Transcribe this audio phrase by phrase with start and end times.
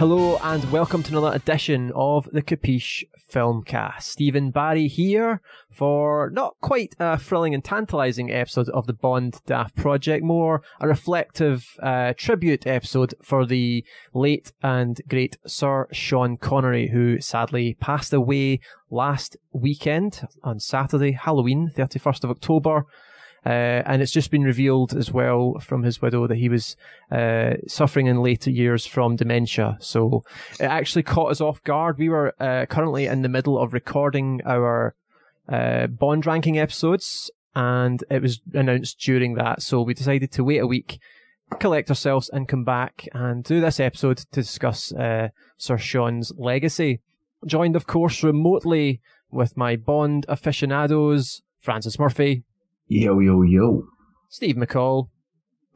[0.00, 4.00] Hello and welcome to another edition of the Capiche Filmcast.
[4.00, 9.76] Stephen Barry here for not quite a thrilling and tantalising episode of the Bond Daft
[9.76, 16.88] Project, more a reflective uh, tribute episode for the late and great Sir Sean Connery,
[16.88, 18.60] who sadly passed away
[18.90, 22.86] last weekend on Saturday, Halloween, 31st of October.
[23.44, 26.76] Uh, and it's just been revealed as well from his widow that he was
[27.10, 29.78] uh, suffering in later years from dementia.
[29.80, 30.22] So
[30.58, 31.98] it actually caught us off guard.
[31.98, 34.94] We were uh, currently in the middle of recording our
[35.48, 39.62] uh, Bond ranking episodes, and it was announced during that.
[39.62, 41.00] So we decided to wait a week,
[41.58, 47.00] collect ourselves, and come back and do this episode to discuss uh, Sir Sean's legacy.
[47.46, 52.44] Joined, of course, remotely with my Bond aficionados, Francis Murphy.
[52.92, 53.84] Yo, yo, yo.
[54.28, 55.10] Steve McCall.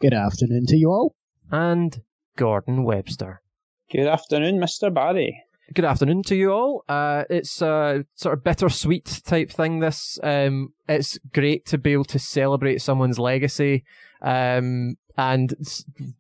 [0.01, 1.15] Good afternoon to you all.
[1.49, 2.03] And
[2.37, 3.41] Gordon Webster.
[3.89, 4.93] Good afternoon, Mr.
[4.93, 5.41] Barry.
[5.73, 6.83] Good afternoon to you all.
[6.89, 9.79] Uh, it's a sort of bittersweet type thing.
[9.79, 13.85] This, um, it's great to be able to celebrate someone's legacy.
[14.21, 15.55] Um, and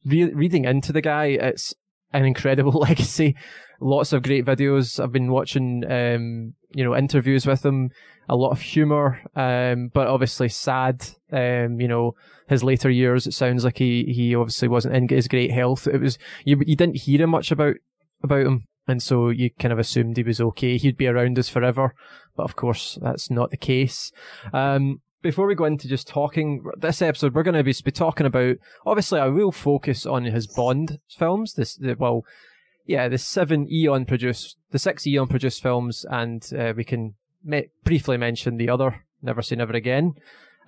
[0.07, 1.75] re- reading into the guy, it's
[2.13, 3.35] an incredible legacy.
[3.81, 5.03] Lots of great videos.
[5.03, 7.91] I've been watching, um, you know, interviews with him
[8.29, 11.07] a lot of humor, um, but obviously sad.
[11.33, 12.15] Um, you know,
[12.49, 15.87] his later years, it sounds like he, he obviously wasn't in his great health.
[15.87, 17.77] It was, you, you didn't hear much about,
[18.23, 18.65] about him.
[18.87, 20.77] And so you kind of assumed he was okay.
[20.77, 21.95] He'd be around us forever.
[22.37, 24.13] But of course, that's not the case.
[24.53, 28.27] Um, before we go into just talking this episode, we're going to be, be talking
[28.27, 31.55] about, obviously, I will focus on his Bond films.
[31.55, 32.25] This, the, well,
[32.85, 37.15] yeah, the seven Eon produced, the six Eon produced films, and uh, we can
[37.85, 40.15] briefly mention the other Never Say Never Again,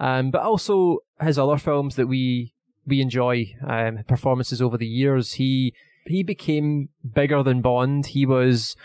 [0.01, 2.53] um, but also his other films that we
[2.87, 3.55] we enjoy.
[3.67, 5.75] Um, performances over the years, he
[6.07, 8.07] he became bigger than Bond.
[8.07, 8.77] He was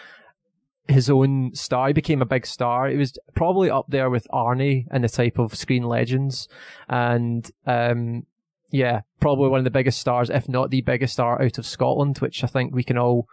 [0.88, 1.88] his own star.
[1.88, 2.90] He became a big star.
[2.90, 6.47] It was probably up there with Arnie and the type of screen legends,
[6.90, 8.25] and um,
[8.72, 12.18] yeah, probably one of the biggest stars, if not the biggest star out of Scotland,
[12.19, 13.28] which I think we can all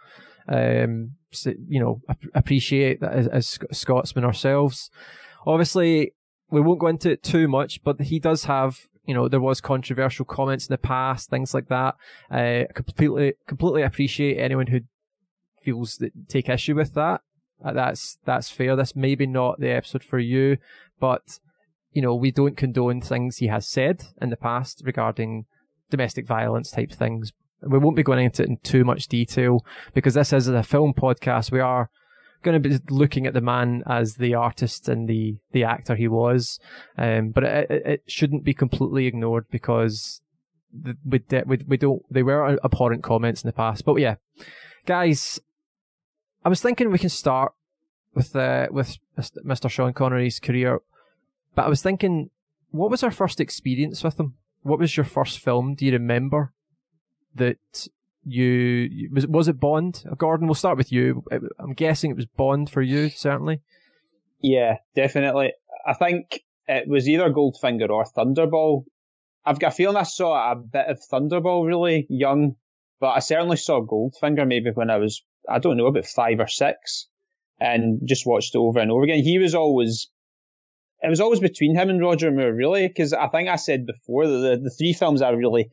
[0.49, 1.11] um,
[1.67, 2.01] you know,
[2.33, 4.89] appreciate that as, as Scotsmen ourselves.
[5.45, 6.13] Obviously,
[6.49, 9.61] we won't go into it too much, but he does have, you know, there was
[9.61, 11.95] controversial comments in the past, things like that.
[12.29, 14.81] I uh, completely, completely appreciate anyone who
[15.61, 17.21] feels that take issue with that.
[17.63, 18.75] Uh, that's that's fair.
[18.75, 20.57] That's maybe not the episode for you,
[20.99, 21.39] but
[21.91, 25.45] you know, we don't condone things he has said in the past regarding
[25.89, 27.33] domestic violence type things.
[27.61, 30.93] We won't be going into it in too much detail because this is a film
[30.93, 31.51] podcast.
[31.51, 31.89] We are
[32.43, 36.07] going to be looking at the man as the artist and the, the actor he
[36.07, 36.59] was.
[36.97, 40.21] Um, but it, it, shouldn't be completely ignored because
[41.05, 43.83] we, we, we don't, they were abhorrent comments in the past.
[43.83, 44.15] But yeah,
[44.85, 45.39] guys,
[46.45, 47.53] I was thinking we can start
[48.13, 48.97] with, uh, with
[49.45, 49.69] Mr.
[49.69, 50.79] Sean Connery's career,
[51.55, 52.29] but I was thinking,
[52.71, 54.35] what was our first experience with him?
[54.61, 55.75] What was your first film?
[55.75, 56.53] Do you remember?
[57.35, 57.87] That
[58.23, 60.03] you was was it Bond?
[60.17, 61.23] Gordon, we'll start with you.
[61.59, 63.61] I'm guessing it was Bond for you, certainly.
[64.41, 65.53] Yeah, definitely.
[65.85, 68.83] I think it was either Goldfinger or Thunderball.
[69.45, 72.55] I've got a feeling I saw a bit of Thunderball really young,
[72.99, 76.47] but I certainly saw Goldfinger maybe when I was I don't know about five or
[76.47, 77.07] six,
[77.59, 79.23] and just watched it over and over again.
[79.23, 80.09] He was always
[81.01, 84.27] it was always between him and Roger Moore, really, because I think I said before
[84.27, 85.69] that the, the three films I really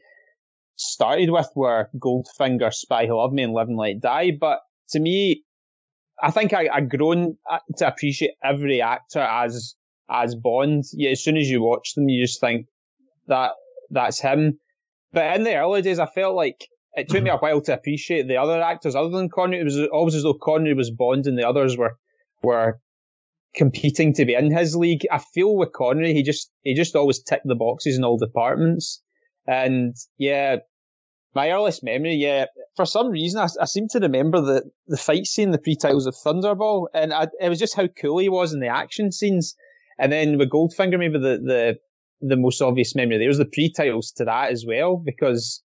[0.76, 4.32] started with were Goldfinger, Spy Who Loved Me, and Live and Let Die.
[4.38, 4.60] But
[4.90, 5.42] to me,
[6.22, 9.74] I think I, I've grown uh, to appreciate every actor as
[10.08, 10.84] as Bond.
[10.92, 12.66] Yeah, as soon as you watch them, you just think
[13.26, 13.52] that
[13.90, 14.58] that's him.
[15.12, 18.28] But in the early days, I felt like it took me a while to appreciate
[18.28, 19.60] the other actors other than Connery.
[19.60, 21.98] It was always as though Connery was Bond and the others were
[22.42, 22.80] were
[23.54, 25.06] competing to be in his league.
[25.10, 29.02] I feel with Connery, he just he just always ticked the boxes in all departments.
[29.46, 30.56] And yeah,
[31.34, 32.46] my earliest memory, yeah,
[32.76, 36.14] for some reason, I, I seem to remember the, the fight scene, the pre-titles of
[36.14, 39.54] Thunderball, and I, it was just how cool he was in the action scenes.
[39.98, 41.76] And then with Goldfinger, maybe the, the,
[42.20, 45.62] the most obvious memory there was the pre-titles to that as well, because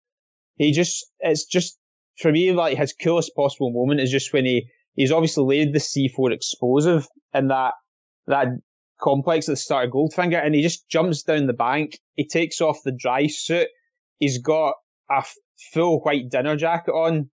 [0.56, 1.78] he just, it's just,
[2.18, 5.80] for me, like his coolest possible moment is just when he, he's obviously laid the
[5.80, 7.76] C4 explosive in that,
[8.28, 8.48] that
[9.00, 12.00] complex at the start of Goldfinger, and he just jumps down the bank.
[12.16, 13.68] He takes off the dry suit.
[14.18, 14.76] He's got
[15.10, 15.24] a
[15.74, 17.30] full white dinner jacket on,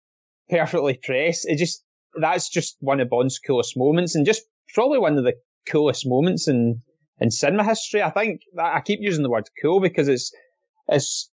[0.48, 1.46] perfectly pressed.
[1.48, 1.82] It just
[2.18, 4.42] that's just one of Bond's coolest moments, and just
[4.74, 5.34] probably one of the
[5.66, 6.82] coolest moments in
[7.20, 8.02] in cinema history.
[8.02, 10.32] I think I keep using the word cool because it's
[10.88, 11.30] it's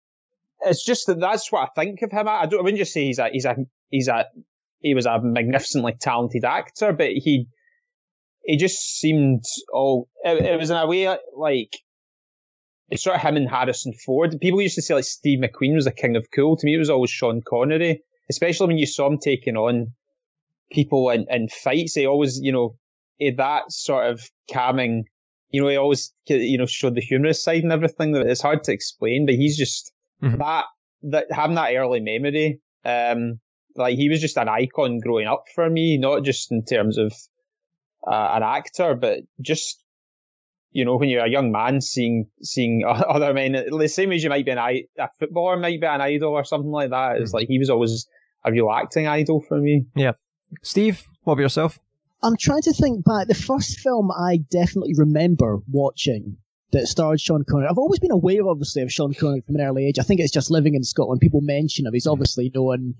[0.64, 2.28] it's just that that's what I think of him.
[2.28, 2.60] I don't.
[2.60, 3.56] I wouldn't just say he's a he's a
[3.90, 4.26] he's a
[4.80, 7.48] he was a magnificently talented actor, but he
[8.44, 10.08] he just seemed all.
[10.24, 11.76] It, it was in a way like
[12.90, 14.38] it's sort of him and Harrison Ford.
[14.40, 16.56] People used to say like Steve McQueen was the king of cool.
[16.56, 19.92] To me, it was always Sean Connery, especially when you saw him taking on
[20.70, 21.94] people in, in fights.
[21.94, 22.76] He always, you know,
[23.18, 25.04] that sort of calming.
[25.50, 28.14] You know, he always, you know, showed the humorous side and everything.
[28.16, 29.92] It's hard to explain, but he's just
[30.22, 30.38] mm-hmm.
[30.38, 30.64] that
[31.02, 32.60] that having that early memory.
[32.84, 33.40] Um,
[33.76, 37.12] like he was just an icon growing up for me, not just in terms of
[38.06, 39.82] uh, an actor, but just
[40.70, 44.30] you know when you're a young man seeing seeing other men the same as you
[44.30, 47.16] might be an a footballer might be an idol or something like that.
[47.16, 47.34] It's mm.
[47.34, 48.06] like he was always
[48.44, 49.86] a real acting idol for me.
[49.94, 50.12] Yeah,
[50.62, 51.78] Steve, what about yourself?
[52.22, 53.26] I'm trying to think back.
[53.26, 56.36] The first film I definitely remember watching
[56.72, 57.68] that starred Sean Connery.
[57.68, 59.98] I've always been aware, obviously, of Sean Connery from an early age.
[59.98, 61.20] I think it's just living in Scotland.
[61.20, 61.92] People mention him.
[61.92, 62.12] He's mm.
[62.12, 62.94] obviously known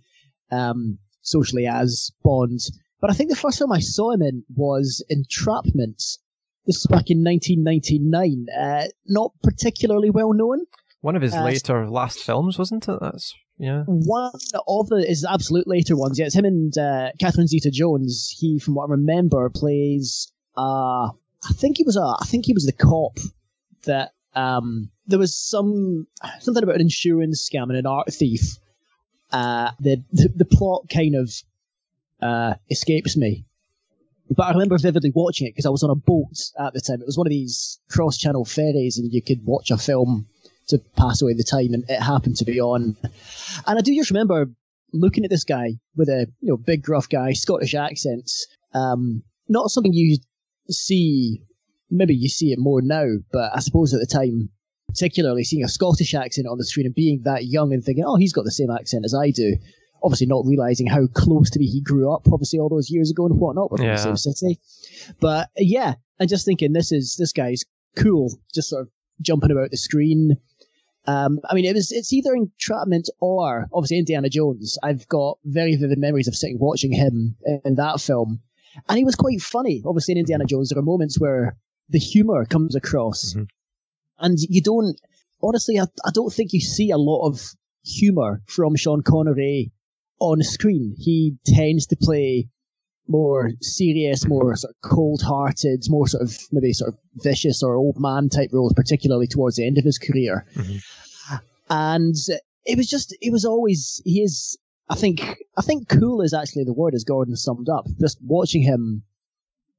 [0.51, 2.61] um, socially as Bond.
[3.03, 5.99] But I think the first time I saw him in was Entrapment.
[6.67, 8.47] This was back in 1999.
[8.57, 10.61] Uh, not particularly well known.
[11.01, 12.99] One of his uh, later last films, wasn't it?
[13.01, 13.83] That's yeah.
[13.87, 14.31] One
[14.69, 16.17] of the is absolute later ones.
[16.17, 18.35] Yeah, it's him and uh, Catherine Zeta-Jones.
[18.39, 20.33] He, from what I remember, plays.
[20.57, 22.17] Uh, I think he was a.
[22.21, 23.19] I think he was the cop
[23.85, 24.13] that.
[24.35, 26.07] Um, there was some
[26.39, 28.59] something about an insurance scam and an art thief
[29.33, 31.33] uh, the, the, the plot kind of
[32.23, 33.45] uh, escapes me.
[34.31, 37.03] But I remember vividly watching it because I was on a boat at the time.
[37.03, 40.27] It was one of these cross-channel ferries, and you could watch a film
[40.69, 42.97] to pass away the time, and it happened to be on.
[43.67, 44.47] And I do just remember
[44.93, 48.47] looking at this guy with a you know big gruff guy, Scottish accents.
[48.73, 50.19] Um, not something you
[50.71, 51.43] see.
[51.91, 54.49] Maybe you see it more now, but I suppose at the time
[54.89, 58.17] particularly seeing a Scottish accent on the screen and being that young and thinking, oh,
[58.17, 59.57] he's got the same accent as I do.
[60.03, 63.27] Obviously, not realizing how close to me he grew up, obviously, all those years ago
[63.27, 63.71] and whatnot.
[63.71, 63.93] We're yeah.
[63.93, 64.61] the same city.
[65.21, 67.65] But yeah, and just thinking, this is, this guy's
[67.97, 68.89] cool, just sort of
[69.21, 70.37] jumping about the screen.
[71.07, 74.79] Um, I mean, it was, it's either entrapment or obviously Indiana Jones.
[74.83, 78.41] I've got very vivid memories of sitting watching him in that film.
[78.89, 79.83] And he was quite funny.
[79.85, 81.57] Obviously, in Indiana Jones, there are moments where
[81.89, 83.35] the humor comes across.
[83.35, 83.45] Mm-hmm.
[84.19, 84.99] And you don't,
[85.43, 87.43] honestly, I, I don't think you see a lot of
[87.85, 89.73] humour from Sean Connery
[90.23, 90.95] on screen.
[90.99, 92.49] He tends to play
[93.09, 97.97] more serious, more sort of cold-hearted, more sort of maybe sort of vicious or old
[97.99, 100.47] man type roles, particularly towards the end of his career.
[100.55, 101.37] Mm-hmm.
[101.69, 102.15] And
[102.65, 104.57] it was just, it was always, he is,
[104.89, 105.21] I think,
[105.57, 107.87] I think cool is actually the word as Gordon summed up.
[108.01, 109.03] Just watching him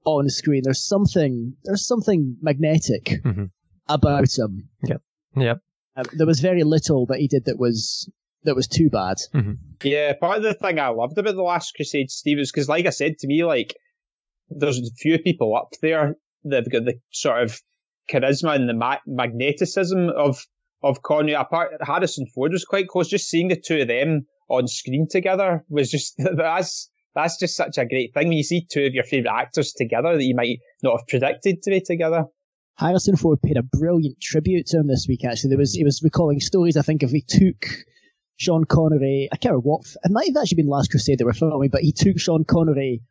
[0.05, 3.45] on the screen, there's something, there's something magnetic mm-hmm
[3.87, 4.69] about him.
[4.83, 5.01] Yep.
[5.35, 5.59] Yep.
[5.97, 8.09] Um, there was very little that he did that was
[8.45, 9.17] that was too bad.
[9.33, 9.53] Mm-hmm.
[9.83, 12.85] Yeah, part of the thing I loved about the Last Crusade, Steve, is because, like
[12.85, 13.75] I said to me, like
[14.49, 17.59] there's a few people up there that've got the sort of
[18.11, 20.45] charisma and the ma- magneticism of
[20.81, 21.33] of Connery.
[21.33, 23.07] Apart, Harrison Ford was quite close.
[23.07, 27.77] Just seeing the two of them on screen together was just that's that's just such
[27.77, 30.59] a great thing when you see two of your favorite actors together that you might
[30.81, 32.25] not have predicted to be together.
[32.75, 35.23] Harrison Ford paid a brilliant tribute to him this week.
[35.23, 36.75] Actually, there was he was recalling stories.
[36.75, 37.67] I think if he took
[38.43, 41.31] Sean Connery, I can't remember what it might have actually been Last Crusade they were
[41.31, 43.01] filming, but he took Sean Connery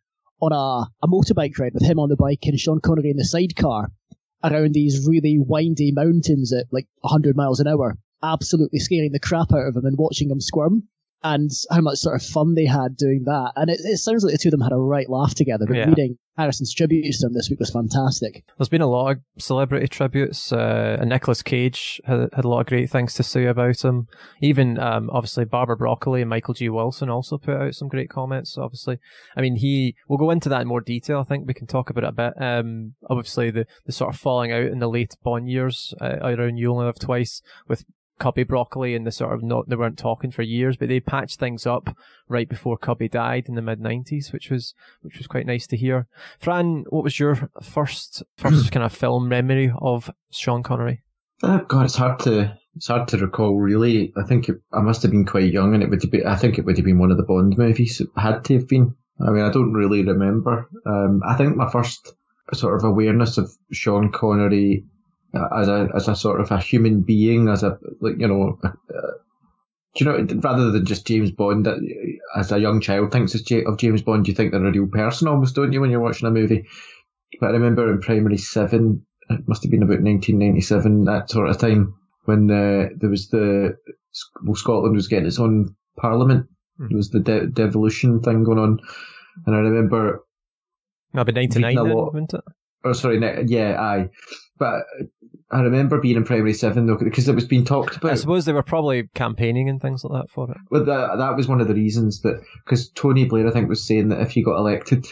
[0.41, 3.25] on a, a motorbike ride with him on the bike and Sean Connery in the
[3.25, 3.91] sidecar
[4.45, 9.53] around these really windy mountains at like 100 miles an hour, absolutely scaring the crap
[9.53, 10.83] out of him and watching him squirm
[11.25, 13.53] and how much sort of fun they had doing that.
[13.57, 15.67] And it, it sounds like the two of them had a right laugh together.
[15.67, 15.89] But yeah.
[15.89, 18.43] reading Harrison's tributes to him this week was fantastic.
[18.57, 22.61] There's been a lot of celebrity tributes, uh, and Nicolas Cage had, had a lot
[22.61, 24.09] of great things to say about him.
[24.41, 26.69] Even um, obviously Barbara Broccoli and Michael G.
[26.69, 28.57] Wilson also put out some great comments.
[28.57, 28.99] Obviously,
[29.37, 29.95] I mean he.
[30.09, 31.21] We'll go into that in more detail.
[31.21, 32.33] I think we can talk about it a bit.
[32.43, 36.57] Um, obviously the the sort of falling out in the late Bond years uh, around
[36.57, 37.85] You Only Live Twice with
[38.23, 41.41] Cubby Broccoli and the sort of not they weren't talking for years, but they patched
[41.41, 41.97] things up
[42.29, 45.77] right before Cubby died in the mid nineties, which was which was quite nice to
[45.77, 46.07] hear.
[46.39, 51.03] Fran, what was your first first kind of film memory of Sean Connery?
[51.43, 53.59] Oh God, it's hard to it's hard to recall.
[53.59, 56.37] Really, I think it, I must have been quite young, and it would be I
[56.37, 58.01] think it would have been one of the Bond movies.
[58.01, 58.95] It had to have been.
[59.21, 60.69] I mean, I don't really remember.
[60.87, 62.15] Um, I think my first
[62.53, 64.85] sort of awareness of Sean Connery
[65.35, 68.71] as a as a sort of a human being, as a like you know, uh,
[69.97, 71.79] you know, rather than just James Bond, that
[72.37, 75.55] as a young child thinks of James Bond, you think they're a real person almost,
[75.55, 76.67] don't you, when you're watching a movie?
[77.41, 81.59] But I remember in primary seven, it must have been about 1997, that sort of
[81.59, 83.77] time, when the, there was the
[84.45, 86.47] well, Scotland was getting its own parliament,
[86.81, 86.91] Mm.
[86.91, 88.81] It was the de- devolution thing going on,
[89.47, 90.25] and I remember.
[91.13, 92.41] Maybe ninety nine, wasn't it?
[92.85, 94.09] Oh, sorry, yeah, aye.
[94.59, 94.85] But
[95.53, 98.13] I remember being in primary seven though, because it was being talked about.
[98.13, 100.57] I suppose they were probably campaigning and things like that for it.
[100.71, 103.87] Well, that, that was one of the reasons that because Tony Blair, I think, was
[103.87, 105.07] saying that if you got elected,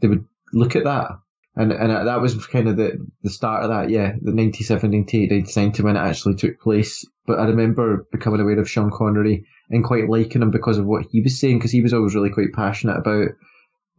[0.00, 1.12] they would look at that,
[1.56, 3.88] and and that was kind of the the start of that.
[3.88, 7.06] Yeah, the 97, 98, 99 to when it actually took place.
[7.26, 11.06] But I remember becoming aware of Sean Connery and quite liking him because of what
[11.10, 13.28] he was saying, because he was always really quite passionate about,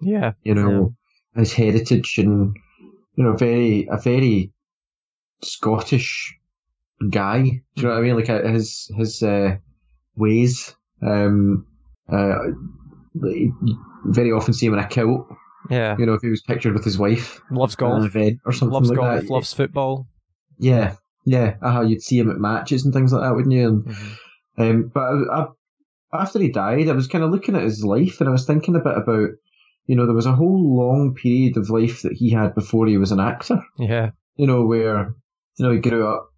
[0.02, 0.94] yeah, you know,
[1.36, 1.40] yeah.
[1.40, 2.56] his heritage and
[3.16, 4.53] you know, very a very
[5.44, 6.38] Scottish
[7.10, 7.42] guy.
[7.42, 8.16] Do you know what I mean?
[8.16, 9.58] Like uh, his his uh,
[10.16, 10.76] ways.
[11.02, 11.66] Um,
[12.12, 12.36] uh,
[14.06, 15.28] very often see him in a kilt.
[15.70, 15.96] Yeah.
[15.98, 17.42] You know, if he was pictured with his wife.
[17.52, 18.04] Loves golf.
[18.06, 19.30] event or something loves like golf, that.
[19.30, 20.08] loves football.
[20.58, 20.96] Yeah.
[21.26, 21.56] Yeah.
[21.62, 23.68] Uh, you'd see him at matches and things like that, wouldn't you?
[23.68, 24.62] And, mm-hmm.
[24.62, 28.20] um, but I, I, after he died, I was kind of looking at his life
[28.20, 29.30] and I was thinking a bit about,
[29.88, 32.98] you know, there was a whole long period of life that he had before he
[32.98, 33.64] was an actor.
[33.78, 34.12] Yeah.
[34.36, 35.16] You know, where
[35.58, 36.32] you know, he grew up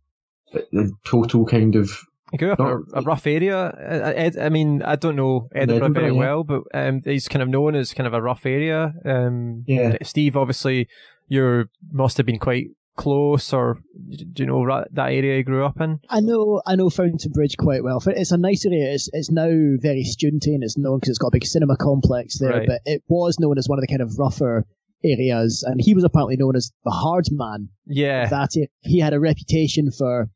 [0.72, 1.92] in total kind of.
[2.32, 4.34] He grew up not, in a, a, rough area.
[4.38, 6.20] I, I, mean, I don't know Edinburgh, Edinburgh very yeah.
[6.20, 8.94] well, but um, he's kind of known as kind of a rough area.
[9.06, 9.98] Um, yeah.
[10.04, 10.88] Steve, obviously,
[11.28, 13.78] you must have been quite close, or
[14.10, 16.00] do you know that area he grew up in?
[16.10, 18.02] I know, I know Fountainbridge quite well.
[18.08, 18.94] It's a nice area.
[18.94, 22.40] It's, it's now very studenty and it's known because it's got a big cinema complex
[22.40, 22.52] there.
[22.52, 22.68] Right.
[22.68, 24.66] But it was known as one of the kind of rougher
[25.04, 27.70] areas, and he was apparently known as the hard man.
[27.86, 30.30] Yeah, that he had a reputation for.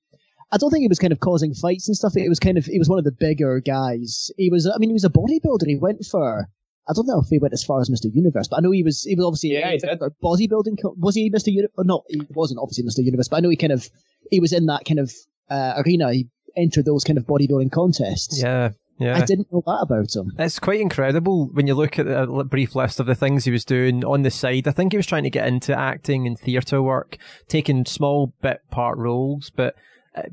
[0.51, 2.17] I don't think he was kind of causing fights and stuff.
[2.17, 4.31] It was kind of he was one of the bigger guys.
[4.37, 5.67] He was, I mean, he was a bodybuilder.
[5.67, 6.49] He went for.
[6.87, 8.11] I don't know if he went as far as Mr.
[8.11, 9.03] Universe, but I know he was.
[9.03, 9.99] He was obviously yeah, did.
[10.23, 10.77] bodybuilding.
[10.97, 11.53] Was he Mr.
[11.53, 11.75] Universe?
[11.77, 13.05] No, he wasn't obviously Mr.
[13.05, 13.87] Universe, but I know he kind of
[14.31, 15.13] he was in that kind of
[15.51, 16.11] uh, arena.
[16.11, 18.41] He entered those kind of bodybuilding contests.
[18.41, 18.71] Yeah.
[18.99, 19.15] Yeah.
[19.15, 20.33] I didn't know that about him.
[20.37, 23.63] It's quite incredible when you look at a brief list of the things he was
[23.63, 24.67] doing on the side.
[24.67, 28.61] I think he was trying to get into acting and theatre work, taking small bit
[28.71, 29.75] part roles, but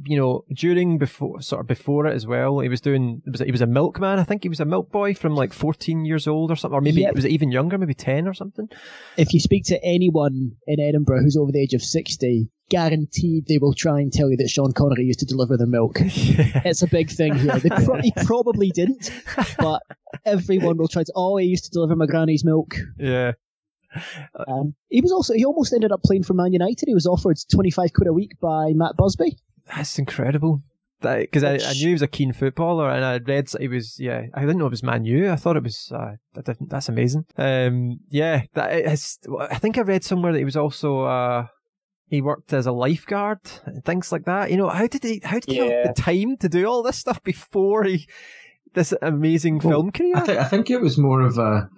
[0.04, 3.22] you know, during before sort of before it as well, he was doing.
[3.26, 4.18] Was he was a milkman?
[4.18, 6.80] I think he was a milk boy from like fourteen years old or something, or
[6.80, 7.14] maybe yep.
[7.14, 8.68] was it even younger, maybe ten or something.
[9.16, 13.58] If you speak to anyone in Edinburgh who's over the age of sixty, guaranteed they
[13.58, 15.98] will try and tell you that Sean Connery used to deliver the milk.
[16.00, 16.62] yeah.
[16.64, 17.58] It's a big thing here.
[17.58, 19.10] They pro- he probably didn't,
[19.58, 19.82] but
[20.24, 21.12] everyone will try to.
[21.14, 22.76] Oh, he used to deliver my granny's milk.
[22.98, 23.32] Yeah.
[24.46, 26.86] Um, he was also he almost ended up playing for Man United.
[26.86, 29.36] He was offered twenty five quid a week by Matt Busby.
[29.74, 30.62] That's incredible.
[31.00, 34.22] Because I, I knew he was a keen footballer, and I read he was yeah.
[34.34, 35.30] I didn't know it was Man U.
[35.30, 37.26] I thought it was uh, that's amazing.
[37.36, 41.46] Um, yeah, that is, I think I read somewhere that he was also uh,
[42.08, 44.50] he worked as a lifeguard and things like that.
[44.50, 46.98] You know, how did he how did he have the time to do all this
[46.98, 48.08] stuff before he
[48.72, 50.16] this amazing well, film career?
[50.16, 51.68] I, th- I think it was more of a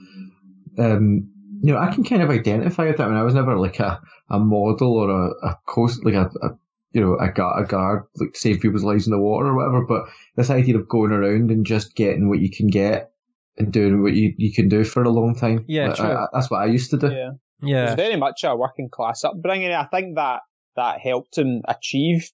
[0.78, 1.28] um,
[1.61, 3.04] you know, I can kind of identify with that.
[3.04, 6.30] I mean, I was never like a, a model or a, a coast like a,
[6.42, 6.50] a
[6.92, 9.57] you know, a, guard, a guard, like to save people's lives in the water or
[9.57, 9.85] whatever.
[9.85, 10.04] But
[10.37, 13.12] this idea of going around and just getting what you can get
[13.59, 15.64] and doing what you, you can do for a long time.
[15.68, 17.09] Yeah, I, I, that's what I used to do.
[17.09, 17.30] Yeah.
[17.61, 17.78] Yeah.
[17.78, 19.73] It was very much a working class upbringing.
[19.73, 20.40] I think that
[20.76, 22.30] that helped him achieve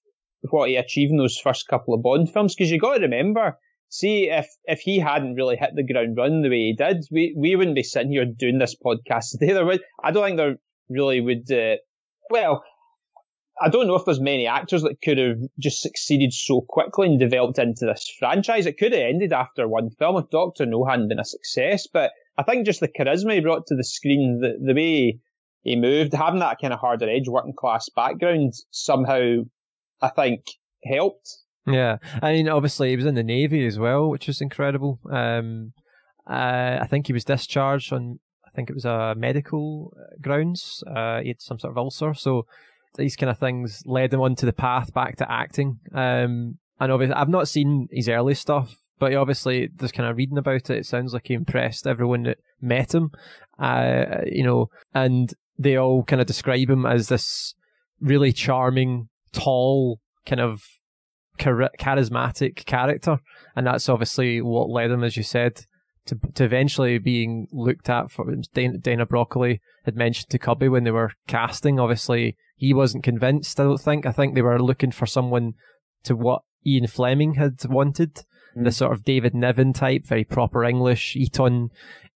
[0.51, 2.55] what he achieved in those first couple of Bond films.
[2.55, 3.57] Because you got to remember,
[3.89, 7.35] see, if if he hadn't really hit the ground running the way he did, we
[7.37, 9.53] we wouldn't be sitting here doing this podcast today.
[9.53, 10.57] There would, I don't think there
[10.89, 11.51] really would.
[11.51, 11.77] Uh,
[12.29, 12.63] well,
[13.61, 17.19] I don't know if there's many actors that could have just succeeded so quickly and
[17.19, 18.65] developed into this franchise.
[18.65, 22.11] It could have ended after one film if Doctor No hadn't been a success, but
[22.37, 25.19] I think just the charisma he brought to the screen, the, the way
[25.61, 29.37] he moved, having that kind of harder edge working class background somehow,
[30.01, 30.41] I think,
[30.83, 31.29] helped.
[31.65, 31.97] Yeah.
[32.21, 34.99] I mean, obviously he was in the Navy as well, which was incredible.
[35.09, 35.73] Um,
[36.29, 40.83] uh, I think he was discharged on, I think it was a uh, medical grounds.
[40.85, 42.13] Uh, he had some sort of ulcer.
[42.13, 42.45] So
[42.97, 45.79] these kind of things led him onto the path back to acting.
[45.93, 50.37] Um, and obviously I've not seen his early stuff, but obviously, just kind of reading
[50.37, 53.11] about it, it sounds like he impressed everyone that met him.
[53.59, 57.55] Uh, you know, and they all kind of describe him as this
[57.99, 60.63] really charming, tall, kind of
[61.37, 63.19] char- charismatic character,
[63.55, 65.65] and that's obviously what led him, as you said,
[66.07, 70.83] to to eventually being looked at for Dana, Dana Broccoli had mentioned to Cubby when
[70.83, 71.79] they were casting.
[71.79, 73.59] Obviously, he wasn't convinced.
[73.59, 74.05] I don't think.
[74.05, 75.53] I think they were looking for someone
[76.03, 78.63] to what Ian Fleming had wanted hmm.
[78.63, 81.69] the sort of David Niven type, very proper English, Eton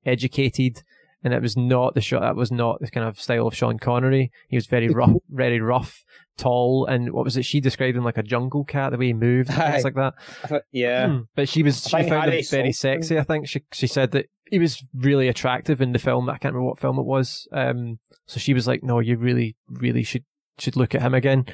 [0.05, 0.84] educated.
[1.22, 2.22] And it was not the shot.
[2.22, 4.31] That was not the kind of style of Sean Connery.
[4.48, 6.05] He was very rough, very rough,
[6.39, 7.43] tall and what was it?
[7.43, 10.13] She described him like a jungle cat, the way he moved, and things like that.
[10.48, 11.08] Th- yeah.
[11.08, 11.17] Hmm.
[11.36, 13.17] But she was she found him very Sullivan- sexy.
[13.19, 16.29] I think she she said that he was really attractive in the film.
[16.29, 17.48] I can't remember what film it was.
[17.51, 20.24] Um, so she was like, "No, you really, really should
[20.58, 21.46] should look at him again."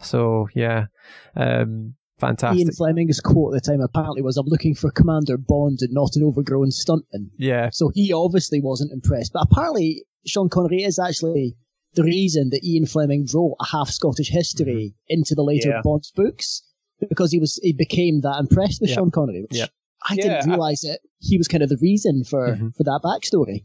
[0.00, 0.86] So yeah,
[1.34, 2.60] um, fantastic.
[2.60, 6.16] Ian Fleming's quote at the time apparently was, "I'm looking for Commander Bond and not
[6.16, 9.32] an overgrown stuntman." Yeah, So he obviously wasn't impressed.
[9.32, 11.56] But apparently, Sean Connery is actually
[11.96, 15.80] the reason that Ian Fleming wrote a half Scottish history into the later Yeah.
[15.82, 16.62] Bond books
[17.10, 18.96] because he was he became that impressed with Yeah.
[18.96, 19.42] Sean Connery.
[19.42, 19.66] Which Yeah.
[20.08, 22.74] I Yeah, didn't I- realize that he was kind of the reason for Mhm.
[22.76, 23.64] for that backstory.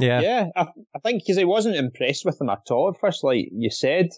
[0.00, 3.22] yeah, Yeah, I, I think because he wasn't impressed with him at all at first,
[3.22, 4.08] like you said.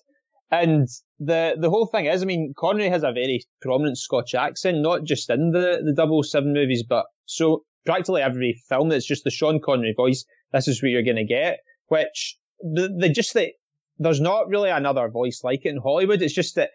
[0.53, 0.89] And
[1.21, 5.05] the the whole thing is, I mean, Connery has a very prominent Scotch accent, not
[5.05, 9.61] just in the the 007 movies, but so practically every film that's just the Sean
[9.61, 10.25] Connery voice.
[10.53, 11.61] This is what you're going to get.
[11.89, 13.51] Which the, the just that
[13.99, 16.23] there's not really another voice like it in Hollywood.
[16.23, 16.71] It's just that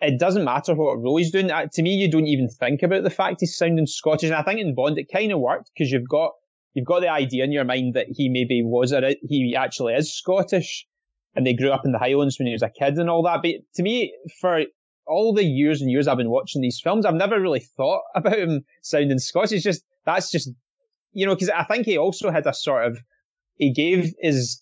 [0.00, 1.48] it doesn't matter what role he's doing.
[1.48, 4.28] To me, you don't even think about the fact he's sounding Scottish.
[4.28, 6.32] And I think in Bond it kind of worked because you've got
[6.74, 10.14] you've got the idea in your mind that he maybe was a, he actually is
[10.14, 10.86] Scottish,
[11.34, 13.42] and they grew up in the Highlands when he was a kid and all that.
[13.42, 14.62] But to me, for
[15.06, 18.38] all the years and years I've been watching these films, I've never really thought about
[18.38, 19.52] him sounding Scottish.
[19.52, 20.50] It's just that's just
[21.12, 22.98] you know because I think he also had a sort of
[23.56, 24.60] he gave his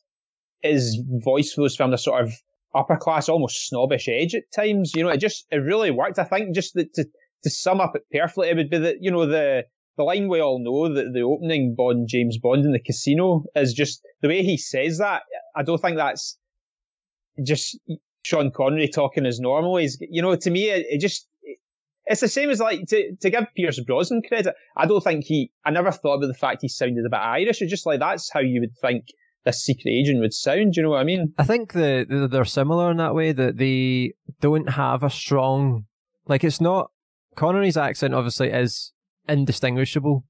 [0.64, 2.32] his voice was from a sort of
[2.74, 4.92] upper class, almost snobbish edge at times.
[4.94, 6.18] You know, it just it really worked.
[6.18, 7.04] I think just that to
[7.44, 9.64] to sum up it perfectly, it would be that you know the
[9.96, 13.74] the line we all know that the opening Bond James Bond in the casino is
[13.74, 15.22] just the way he says that.
[15.54, 16.38] I don't think that's
[17.44, 17.78] just
[18.24, 19.76] Sean Connery talking as normal.
[19.76, 21.28] He's you know to me it, it just.
[22.06, 24.54] It's the same as like to, to give Pierce Brosnan credit.
[24.76, 25.50] I don't think he.
[25.64, 27.62] I never thought about the fact he sounded a bit Irish.
[27.62, 29.06] It's just like that's how you would think
[29.44, 30.72] this secret agent would sound.
[30.72, 31.34] Do you know what I mean?
[31.38, 35.86] I think the, the they're similar in that way that they don't have a strong
[36.26, 36.90] like it's not
[37.36, 38.92] Connery's accent obviously is
[39.28, 40.24] indistinguishable.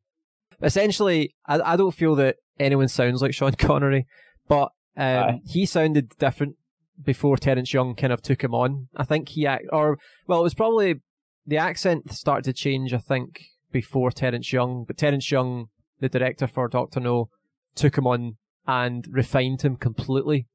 [0.63, 4.07] Essentially, I, I don't feel that anyone sounds like Sean Connery,
[4.49, 6.57] but um, he sounded different
[7.03, 8.89] before Terence Young kind of took him on.
[8.97, 11.01] I think he act or well, it was probably
[11.47, 12.95] the accent started to change.
[12.95, 15.67] I think before Terence Young, but Terence Young,
[16.01, 17.29] the director for Doctor No,
[17.75, 20.47] took him on and refined him completely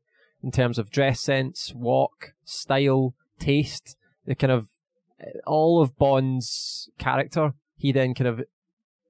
[0.42, 4.70] in terms of dress sense, walk, style, taste, the kind of
[5.22, 7.54] uh, all of Bond's character.
[7.78, 8.42] He then kind of,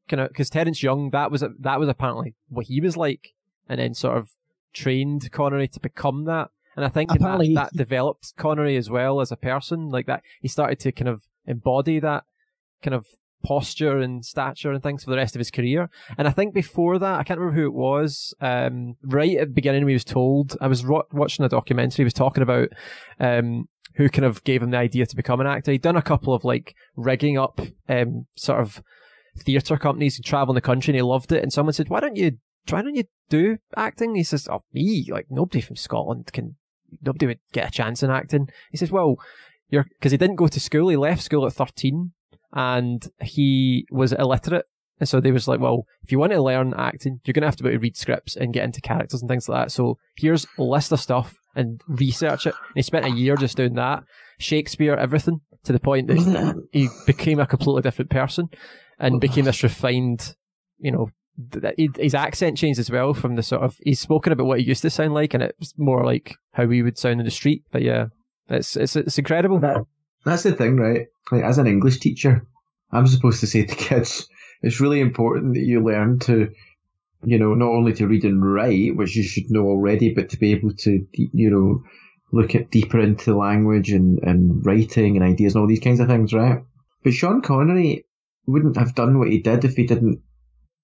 [0.08, 3.34] kind of, because Terence Young, that was that was apparently what he was like,
[3.68, 4.32] and then sort of
[4.74, 6.50] trained Connery to become that.
[6.76, 7.20] And I think that,
[7.56, 10.24] that developed Connery as well as a person, like that.
[10.42, 12.24] He started to kind of embody that
[12.82, 13.06] kind of
[13.44, 15.90] posture and stature and things for the rest of his career.
[16.18, 18.34] And I think before that, I can't remember who it was.
[18.42, 22.04] Um, right at the beginning, he was told, I was ro- watching a documentary.
[22.04, 22.70] He was talking about
[23.20, 25.72] um, who kind of gave him the idea to become an actor.
[25.72, 28.84] He'd done a couple of like rigging up um, sort of
[29.38, 31.44] theatre companies and travel in the country, and he loved it.
[31.44, 32.38] And someone said, "Why don't you?
[32.70, 35.08] Why don't you do acting?" He says, "Oh, me?
[35.10, 36.56] Like nobody from Scotland can.
[37.02, 39.18] Nobody would get a chance in acting." He says, "Well."
[39.72, 40.90] You're because he didn't go to school.
[40.90, 42.14] He left school at thirteen,
[42.54, 44.66] and he was illiterate.
[45.00, 47.48] And so they was like, well, if you want to learn acting, you're going to
[47.48, 49.72] have to be able to read scripts and get into characters and things like that.
[49.72, 52.54] So here's a list of stuff and research it.
[52.54, 54.04] And he spent a year just doing that.
[54.40, 58.50] Shakespeare, everything, to the point that he became a completely different person
[59.00, 60.36] and became this refined,
[60.80, 61.10] you know,
[61.52, 64.48] th- that he- his accent changed as well from the sort of, he's spoken about
[64.48, 67.26] what he used to sound like and it's more like how he would sound in
[67.26, 67.64] the street.
[67.72, 68.08] But yeah,
[68.50, 69.60] it's, it's, it's incredible.
[69.60, 69.86] That,
[70.30, 71.08] that's the thing, right?
[71.32, 72.46] Like, as an English teacher,
[72.92, 74.28] I'm supposed to say to kids,
[74.62, 76.52] it's really important that you learn to,
[77.24, 80.38] you know, not only to read and write, which you should know already, but to
[80.38, 81.84] be able to, you know,
[82.32, 86.08] look at deeper into language and, and writing and ideas and all these kinds of
[86.08, 86.62] things, right?
[87.04, 88.06] But Sean Connery
[88.46, 90.22] wouldn't have done what he did if he didn't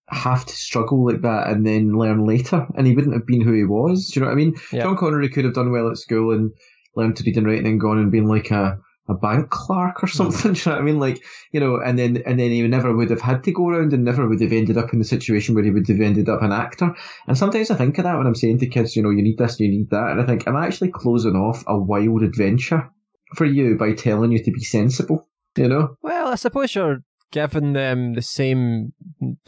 [0.08, 3.54] have to struggle like that and then learn later, and he wouldn't have been who
[3.54, 4.10] he was.
[4.10, 4.56] Do you know what I mean?
[4.72, 4.84] Yeah.
[4.84, 6.52] Sean Connery could have done well at school and
[6.96, 10.04] learned to read and write and then gone and been like a, a bank clerk
[10.04, 10.18] or hmm.
[10.18, 10.54] something.
[10.54, 11.00] Do you know what I mean?
[11.00, 13.94] Like, you know, and then and then he never would have had to go around
[13.94, 16.42] and never would have ended up in the situation where he would have ended up
[16.42, 16.96] an actor.
[17.28, 19.38] And sometimes I think of that when I'm saying to kids, you know, you need
[19.38, 22.90] this, you need that, and I think I'm actually closing off a wild adventure
[23.36, 25.28] for you by telling you to be sensible.
[25.58, 25.96] You know?
[26.02, 27.00] Well, I suppose you're
[27.32, 28.94] giving them the same,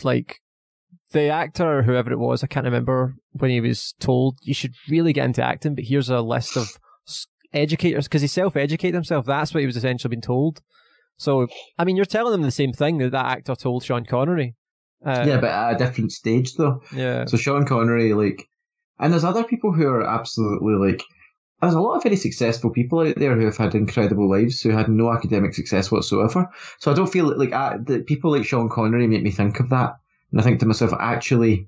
[0.04, 0.40] like,
[1.12, 4.74] the actor or whoever it was, I can't remember when he was told you should
[4.90, 6.78] really get into acting, but here's a list of
[7.54, 9.26] educators, because he self-educated himself.
[9.26, 10.62] That's what he was essentially being told.
[11.18, 14.56] So, I mean, you're telling them the same thing that that actor told Sean Connery.
[15.06, 16.82] Uh, yeah, but at a different stage though.
[16.94, 17.26] yeah.
[17.26, 18.48] So Sean Connery, like,
[19.00, 21.04] and there's other people who are absolutely like
[21.62, 24.70] there's a lot of very successful people out there who have had incredible lives who
[24.70, 26.48] had no academic success whatsoever.
[26.80, 29.60] So I don't feel like, like I, the people like Sean Connery make me think
[29.60, 29.96] of that,
[30.32, 31.68] and I think to myself, actually,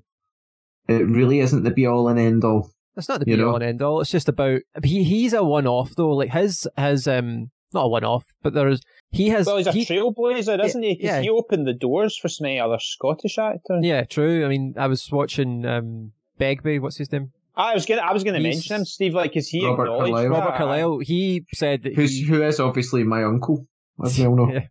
[0.88, 2.70] it really isn't the be all and end all.
[3.00, 4.00] It's not the be all and end all.
[4.00, 5.02] It's just about he.
[5.02, 6.10] He's a one off though.
[6.10, 9.46] Like his his um not a one off, but there's he has.
[9.46, 10.98] Well, he's a he, trailblazer, isn't he?
[11.00, 11.20] Yeah.
[11.20, 13.82] He opened the doors for so many other Scottish actors.
[13.82, 14.44] Yeah, true.
[14.44, 16.78] I mean, I was watching um Begbie.
[16.78, 17.32] What's his name?
[17.56, 19.14] I was gonna, I was gonna mention him, Steve.
[19.14, 20.28] Like, is he Robert Carlyle?
[20.28, 20.98] Robert Carlyle.
[20.98, 23.66] He said that Who's, he, who is obviously my uncle.
[24.04, 24.52] As we all know.
[24.52, 24.66] yeah.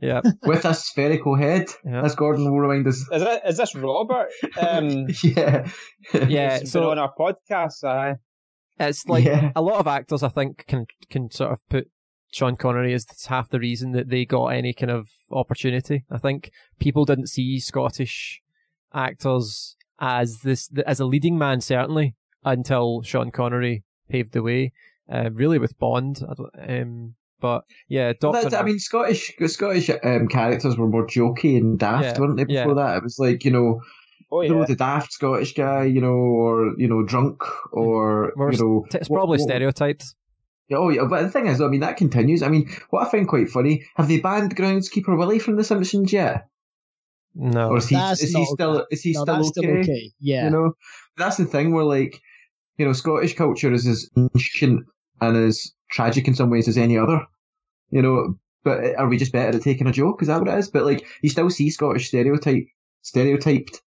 [0.00, 0.20] yeah.
[0.44, 2.04] With a spherical head, Yeah.
[2.04, 2.96] as Gordon will remind us.
[3.12, 4.28] Is that is this Robert?
[4.60, 5.68] Um, yeah.
[6.28, 6.58] Yeah.
[6.60, 7.84] he's So been on our podcast.
[7.84, 8.14] Uh,
[8.78, 9.52] It's like Yeah.
[9.56, 11.90] a lot of actors, I think, can can sort of put
[12.32, 16.04] Sean Connery as half the reason that they got any kind of opportunity.
[16.10, 18.40] I think people didn't see Scottish
[18.94, 24.72] actors as this as a leading man certainly until Sean Connery paved the way.
[25.12, 28.42] Uh, really with Bond, I don't, um, but yeah, Doctor.
[28.42, 32.52] That's- I mean, Scottish Scottish um, characters were more jokey and daft, Yeah, weren't they?
[32.52, 32.62] yeah.
[32.64, 33.80] Before that, it was like you know,
[34.30, 38.32] oh you know, yeah, the daft Scottish guy, you know, or you know, drunk, or
[38.36, 40.04] We're you know, it's probably what- stereotyped.
[40.68, 42.44] Yeah, Oh yeah, but the thing is, I mean, that continues.
[42.44, 46.12] I mean, what I find quite funny, have they banned groundskeeper Willie from The Simpsons
[46.12, 46.46] yet?
[47.34, 48.86] No, Or is he That's is he still okay.
[48.92, 49.60] is he no, still that's okay?
[49.60, 50.12] still okay.
[50.20, 50.44] Yeah.
[50.44, 50.72] You know,
[51.16, 51.72] that's the thing.
[51.72, 52.20] Where like,
[52.76, 54.84] you know, Scottish culture is as ancient
[55.20, 57.26] and as tragic in some ways as any other.
[57.90, 60.22] You know, but are we just better at taking a joke?
[60.22, 60.68] Is that what it is?
[60.70, 62.66] But like, you still see Scottish stereotype
[63.02, 63.80] stereotyped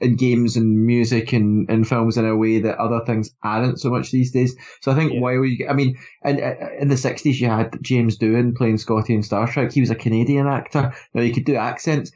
[0.00, 3.90] in games and music and, and films in a way that other things aren't so
[3.90, 4.54] much these days.
[4.80, 5.20] So I think Yeah.
[5.20, 6.38] while you, I mean, in,
[6.80, 9.72] in the sixties you had James Doohan playing Scotty in Star Trek.
[9.72, 10.92] He was a Canadian actor.
[11.14, 12.12] Now he could do accents.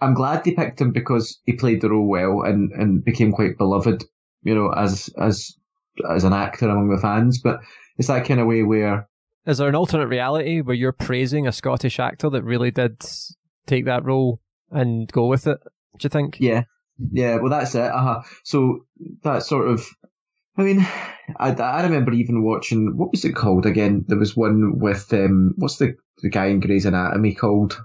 [0.00, 3.58] I'm glad they picked him because he played the role well and, and became quite
[3.58, 4.04] beloved,
[4.42, 5.54] you know, as as
[6.08, 7.38] as an actor among the fans.
[7.42, 7.60] But
[8.00, 9.06] it's that kind of way where
[9.46, 13.00] is there an alternate reality where you're praising a Scottish actor that really did
[13.66, 15.58] take that role and go with it?
[15.98, 16.38] Do you think?
[16.40, 16.64] Yeah,
[17.12, 17.36] yeah.
[17.36, 17.90] Well, that's it.
[17.90, 18.22] Uh-huh.
[18.44, 18.84] So
[19.22, 19.86] that sort of,
[20.56, 20.86] I mean,
[21.38, 24.04] I, I remember even watching what was it called again?
[24.08, 27.80] There was one with um, what's the the guy in Grey's Anatomy called?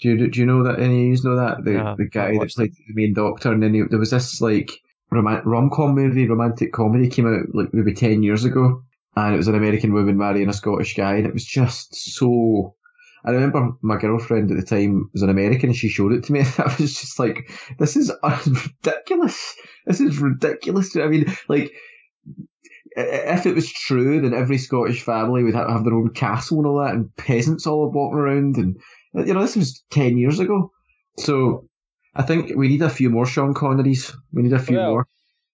[0.00, 2.52] Do you do you know that any of you know that the the guy that
[2.54, 3.52] played the main doctor?
[3.52, 4.70] And then he, there was this like
[5.10, 8.84] rom com movie, romantic comedy came out like maybe ten years ago,
[9.16, 12.74] and it was an American woman marrying a Scottish guy, and it was just so.
[13.22, 16.32] I remember my girlfriend at the time was an American and she showed it to
[16.32, 16.40] me.
[16.58, 18.10] I was just like, this is
[18.82, 19.54] ridiculous.
[19.84, 20.96] This is ridiculous.
[20.96, 21.70] I mean, like,
[22.96, 26.66] if it was true, then every Scottish family would have have their own castle and
[26.66, 28.56] all that, and peasants all walking around.
[28.56, 28.80] And,
[29.14, 30.70] you know, this was 10 years ago.
[31.18, 31.68] So
[32.14, 34.14] I think we need a few more Sean Connerys.
[34.32, 35.06] We need a few Well, more.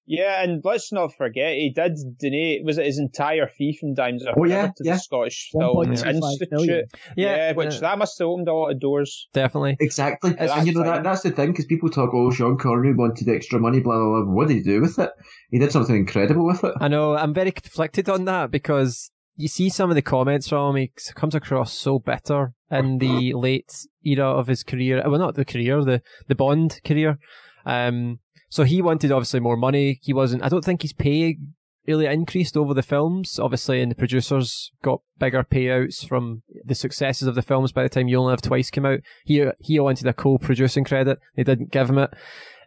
[0.06, 2.64] Yeah, and let's not forget he did donate.
[2.64, 4.94] Was it his entire fee from Dimes of Oh, yeah, to yeah.
[4.94, 6.48] the Scottish Film Institute?
[6.50, 6.84] million.
[7.16, 9.28] Yeah, which uh, that must have opened a lot of doors.
[9.32, 9.76] definitely.
[9.80, 10.34] Exactly.
[10.38, 13.28] It's and you know, that, that's the thing, because people talk, oh, Sean Connery wanted
[13.28, 14.32] extra money, blah, blah, blah.
[14.32, 15.10] What did he do with it?
[15.50, 16.74] He did something incredible with it.
[16.80, 17.16] I know.
[17.16, 20.82] I'm very conflicted on that because you see some of the comments from him.
[20.82, 23.72] He comes across so bitter in the late
[24.04, 25.02] era of his career.
[25.06, 27.18] Well, not the career, the the Bond career.
[27.64, 30.00] Um, so he wanted obviously more money.
[30.02, 30.42] He wasn't.
[30.42, 31.38] I don't think his pay
[31.86, 33.38] really increased over the films.
[33.38, 37.72] Obviously, and the producers got bigger payouts from the successes of the films.
[37.72, 41.18] By the time You Only Live Twice came out, he he wanted a co-producing credit.
[41.36, 42.10] They didn't give him it.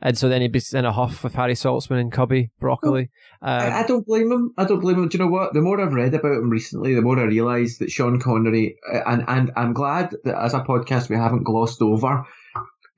[0.02, 3.10] And so then he was in a huff with Harry Saltzman and Cubby Broccoli.
[3.42, 4.54] Um, I, I don't blame him.
[4.58, 5.10] I don't blame him.
[5.10, 5.54] Do you know what?
[5.54, 9.02] The more I've read about him recently, the more I realise that Sean Connery, uh,
[9.06, 12.26] and, and I'm glad that as a podcast we haven't glossed over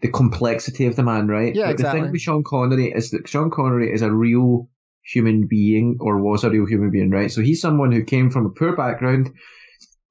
[0.01, 1.55] the complexity of the man, right?
[1.55, 4.67] Yeah, But The thing with Sean Connery is that Sean Connery is a real
[5.03, 7.31] human being, or was a real human being, right?
[7.31, 9.31] So he's someone who came from a poor background.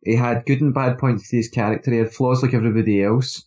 [0.02, 1.90] He had good and bad points to his character.
[1.90, 3.44] He had flaws like everybody else.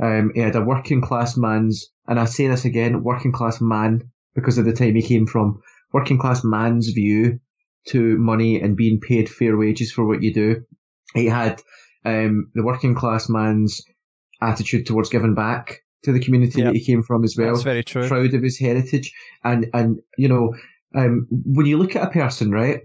[0.00, 4.10] Um, he had a working class man's, and I say this again, working class man,
[4.34, 5.60] because of the time he came from,
[5.92, 7.40] working class man's view
[7.88, 10.62] to money and being paid fair wages for what you do.
[11.14, 11.62] He had
[12.04, 13.80] um, the working class man's
[14.42, 16.72] attitude towards giving back to the community Yep.
[16.72, 18.06] that he came from as well That's very true.
[18.06, 19.12] proud of his heritage.
[19.44, 20.54] And, and you know,
[20.94, 22.80] um, when you look at a person, right,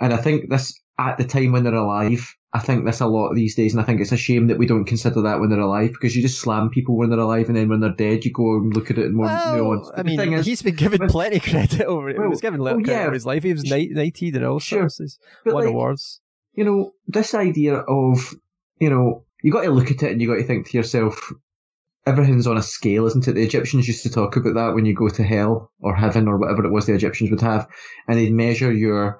[0.00, 3.34] and I think this at the time when they're alive, I think this a lot
[3.34, 5.60] these days, and I think it's a shame that we don't consider that when they're
[5.60, 8.32] alive because you just slam people when they're alive, and then when they're dead, you
[8.32, 9.92] go and look at it more Well.
[9.96, 12.16] I mean, the thing is, he's been given with- plenty credit over it.
[12.20, 13.04] he was given oh, little credit yeah.
[13.06, 13.42] over his life.
[13.42, 14.88] He was knighted and all Sure.
[14.88, 15.18] sorts.
[15.44, 16.20] Won like, awards.
[16.54, 18.34] you know, this idea of,
[18.80, 21.32] you know, you got to look at it and you got to think to yourself,
[22.08, 23.32] everything's on a scale, isn't it?
[23.34, 26.38] The Egyptians used to talk about that when you go to hell or heaven or
[26.38, 27.68] whatever it was the Egyptians would have,
[28.08, 29.18] and they'd measure your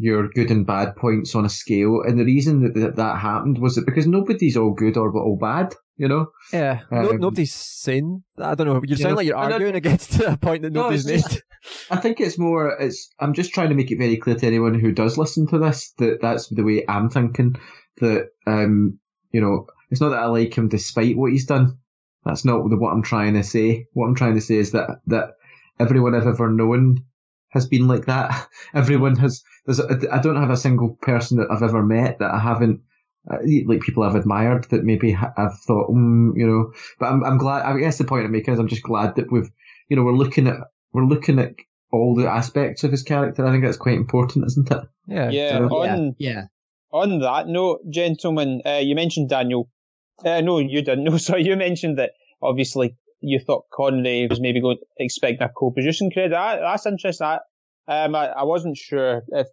[0.00, 2.02] your good and bad points on a scale.
[2.06, 5.36] And the reason that that, that happened was that because nobody's all good or all
[5.40, 6.26] bad, you know?
[6.52, 6.82] Yeah.
[6.92, 8.22] No, Um, nobody's sin.
[8.38, 8.74] I don't know.
[8.76, 11.04] You you sound know, like you're and I- arguing against a point that No, nobody's
[11.06, 11.32] it's made.
[11.32, 11.42] just-
[11.90, 14.78] I think it's more, it's, I'm just trying to make it very clear to anyone
[14.78, 17.56] who does listen to this that that's the way I'm thinking.
[18.00, 19.00] That, um,
[19.32, 21.78] you know, it's not that I like him despite what he's done.
[22.28, 23.86] That's not the, what I'm trying to say.
[23.94, 25.30] What I'm trying to say is that, that
[25.80, 27.04] everyone I've ever known
[27.48, 28.46] has been like that.
[28.74, 32.30] Everyone has, there's, a, I don't have a single person that I've ever met that
[32.30, 32.82] I haven't,
[33.30, 37.38] uh, like people I've admired that maybe I've thought, mm, you know, but I'm, I'm
[37.38, 39.50] glad, I guess the point I'm making is I'm just glad that we've,
[39.88, 40.56] you know, we're looking at,
[40.92, 41.54] we're looking at
[41.90, 43.46] all the aspects of his character.
[43.46, 44.84] I think that's quite important, isn't it?
[45.06, 45.30] Yeah.
[45.30, 46.44] Yeah, so- on Yeah.
[46.92, 49.70] on that note, gentlemen, uh, you mentioned Daniel.
[50.24, 51.04] Uh, no, you didn't.
[51.10, 55.48] No, sorry, you mentioned that obviously you thought Connery was maybe going to expect a
[55.48, 56.30] co-producing credit.
[56.30, 57.26] That, that's interesting.
[57.26, 57.38] I,
[57.88, 59.46] um, I, I wasn't sure if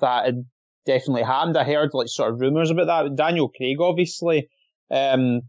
[0.00, 0.44] that had
[0.86, 1.56] definitely happened.
[1.56, 3.16] I heard like sort of rumours about that.
[3.16, 4.48] Daniel Craig, obviously,
[4.90, 5.42] um,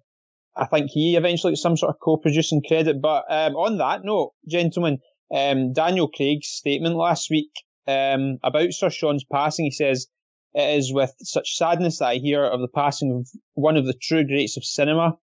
[0.55, 3.01] I think he eventually got some sort of co-producing credit.
[3.01, 4.99] But um, on that note, gentlemen,
[5.33, 7.51] um, Daniel Craig's statement last week
[7.87, 10.07] um, about Sir Sean's passing, he says,
[10.53, 13.93] it is with such sadness that I hear of the passing of one of the
[13.93, 15.17] true greats of cinema.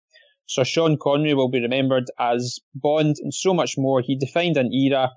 [0.46, 4.00] Sir Sean Connery will be remembered as Bond and so much more.
[4.00, 5.10] He defined an era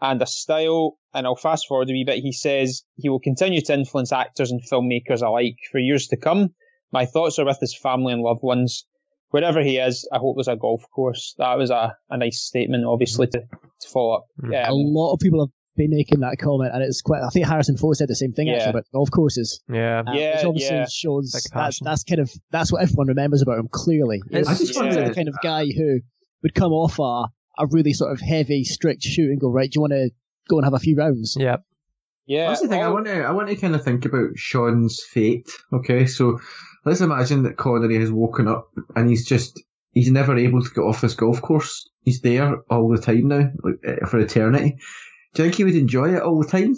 [0.00, 2.22] and a style, and I'll fast forward a wee bit.
[2.22, 6.50] He says he will continue to influence actors and filmmakers alike for years to come.
[6.92, 8.86] My thoughts are with his family and loved ones.
[9.30, 11.34] Wherever he is, I hope there's a golf course.
[11.38, 14.26] That was a, a nice statement, obviously, to, to follow up.
[14.40, 14.54] Mm.
[14.54, 17.22] a Um, lot of people have been making that comment, and it's quite.
[17.22, 18.54] I think Harrison Ford said the same thing Yeah.
[18.54, 19.60] actually about golf courses.
[19.72, 20.00] Yeah.
[20.06, 20.86] Uh, Yeah, which obviously yeah.
[20.90, 23.68] shows Big that's, that's kind of that's what everyone remembers about him.
[23.70, 24.82] Clearly, It's- I just He Yeah.
[24.82, 26.00] seems like the kind of guy who
[26.42, 29.70] would come off a a really sort of heavy, strict shoot and go right.
[29.70, 30.10] Do you want to
[30.48, 31.36] go and have a few rounds?
[31.40, 31.56] Yeah.
[32.26, 32.82] yeah, That's the thing.
[32.82, 35.48] I want to, I want to kind of think about Sean's fate.
[35.72, 36.38] Okay, so
[36.84, 39.58] let's imagine that Connery has woken up and he's just,
[39.92, 41.88] he's never able to get off this golf course.
[42.02, 44.76] He's there all the time now, like eh, for eternity.
[45.36, 46.74] Do you think he would enjoy it all the time?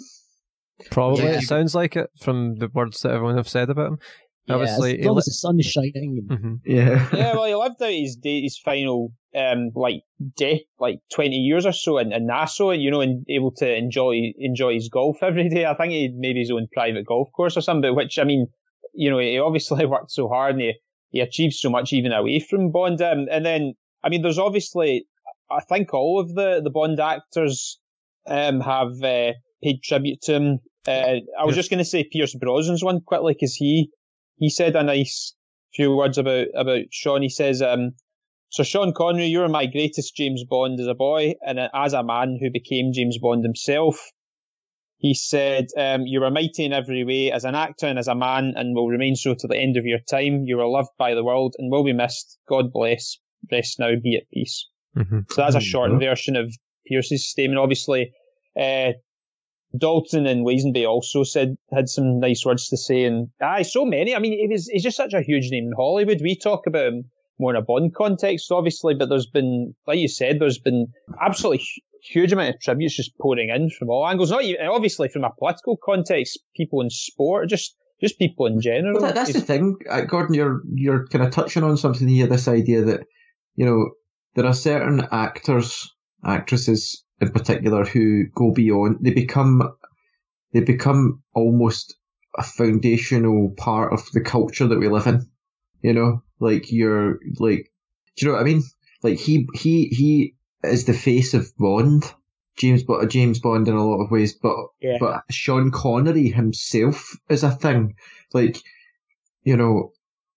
[0.91, 1.23] Probably.
[1.23, 1.37] Yeah.
[1.37, 3.99] It sounds like it from the words that everyone have said about him.
[4.47, 6.25] Yeah, Obviously, as long li- as the sun is shining.
[6.29, 6.59] And, Mhm.
[6.65, 7.09] Yeah.
[7.13, 10.01] yeah, well, he lived out his day, his final, um, like
[10.37, 14.31] day, like twenty years or so in, in Nassau, you know, and able to enjoy
[14.39, 15.65] enjoy his golf every day.
[15.65, 17.95] I think he maybe his own private golf course or something.
[17.95, 18.47] Which I mean,
[18.93, 20.73] you know, he obviously worked so hard and he
[21.11, 23.01] he achieved so much even away from Bond.
[23.01, 25.05] Um, and then, I mean, there's obviously,
[25.51, 27.79] I think all of the the Bond actors
[28.29, 30.59] um have uh, paid tribute to him.
[30.87, 31.63] Uh, I was Yes.
[31.63, 33.89] just going to say Pierce Brosnan's one quickly because he
[34.37, 35.35] he said a nice
[35.73, 37.21] few words about about Sean.
[37.21, 37.91] He says, um,
[38.49, 42.03] "So Sean Connery, you were my greatest James Bond as a boy, and as a
[42.03, 43.99] man who became James Bond himself."
[44.97, 48.15] He said, um, "You were mighty in every way as an actor and as a
[48.15, 50.43] man, and will remain so to the end of your time.
[50.45, 52.37] You were loved by the world and will be missed.
[52.47, 53.17] God bless.
[53.51, 53.91] Rest now.
[54.01, 55.31] Be at peace." Mhm.
[55.31, 56.53] So that's a short version of
[56.85, 57.59] Pierce's statement.
[57.59, 58.11] Obviously,
[58.59, 58.93] uh,
[59.77, 64.15] Dalton and Lazenby also said had some nice words to say, and aye, so many.
[64.15, 66.21] I mean, he was he's just such a huge name in Hollywood.
[66.21, 67.05] We talk about him
[67.39, 70.87] more in a Bond context, obviously, but there's been, like you said, there's been
[71.21, 71.63] absolutely
[72.03, 74.31] huge amount of tributes just pouring in from all angles.
[74.31, 78.93] Not even obviously from a political context, people in sport, just just people in general.
[78.93, 80.33] Well, that, that's the thing, uh, Gordon.
[80.33, 82.27] You're you're kind of touching on something here.
[82.27, 83.01] This idea that
[83.55, 83.91] you know
[84.35, 85.89] there are certain actors,
[86.25, 88.97] actresses in particular, who go beyond.
[89.01, 89.75] They become
[90.53, 91.95] they become almost
[92.37, 95.27] a foundational part of the culture that we live in.
[95.81, 97.71] You know, like you're like,
[98.15, 98.63] do you know what I mean?
[99.03, 102.03] Like he he he is the face of Bond.
[102.57, 104.97] James, but James Bond in a lot of ways, but Yeah.
[104.99, 107.95] but Sean Connery himself is a thing.
[108.33, 108.57] Like,
[109.43, 109.93] you know,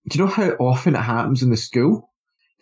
[0.09, 2.12] do you know how often it happens in the school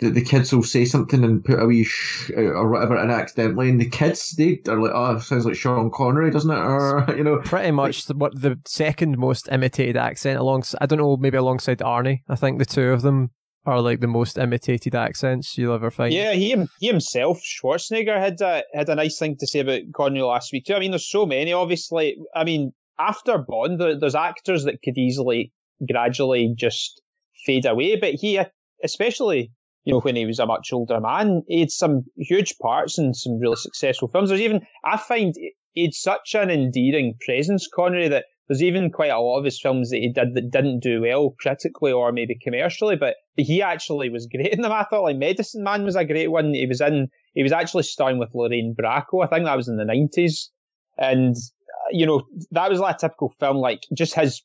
[0.00, 3.10] that the kids will say something and put a wee sh uh, or whatever, and
[3.10, 7.04] accidentally, and the kids they are like, "Oh, sounds like Sean Connery, doesn't it?" Or
[7.16, 11.16] you know, Pretty much the, what the second most imitated accent alongside, I don't know,
[11.16, 12.20] maybe alongside Arnie.
[12.28, 13.30] I think the two of them
[13.66, 16.12] are like the most imitated accents you'll ever find.
[16.12, 20.22] Yeah, he he himself, Schwarzenegger, had a, had a nice thing to say about Connery
[20.22, 20.74] last week too.
[20.74, 21.52] I mean, there's so many.
[21.52, 25.52] Obviously, I mean, after Bond, there's actors that could easily,
[25.86, 27.00] gradually just
[27.44, 27.96] fade away.
[27.96, 28.40] But he,
[28.82, 29.52] especially,
[29.90, 29.98] you oh.
[29.98, 33.38] know, when he was a much older man, he had some huge parts in some
[33.38, 34.28] really successful films.
[34.28, 35.34] There's even, I find,
[35.72, 39.60] he had such an endearing presence, Connery, that there's even quite a lot of his
[39.60, 44.10] films that he did that didn't do well critically or maybe commercially, but he actually
[44.10, 44.72] was great in them.
[44.72, 46.54] I thought like Medicine Man was a great one.
[46.54, 49.24] He was in, he was actually starring with Lorraine Bracco.
[49.24, 50.50] I think that was in the nineties,
[50.98, 53.58] and uh, you know, that was like a typical film.
[53.58, 54.42] Like just his,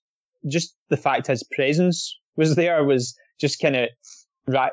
[0.48, 3.90] just the fact his presence was there was just kind of
[4.48, 4.72] right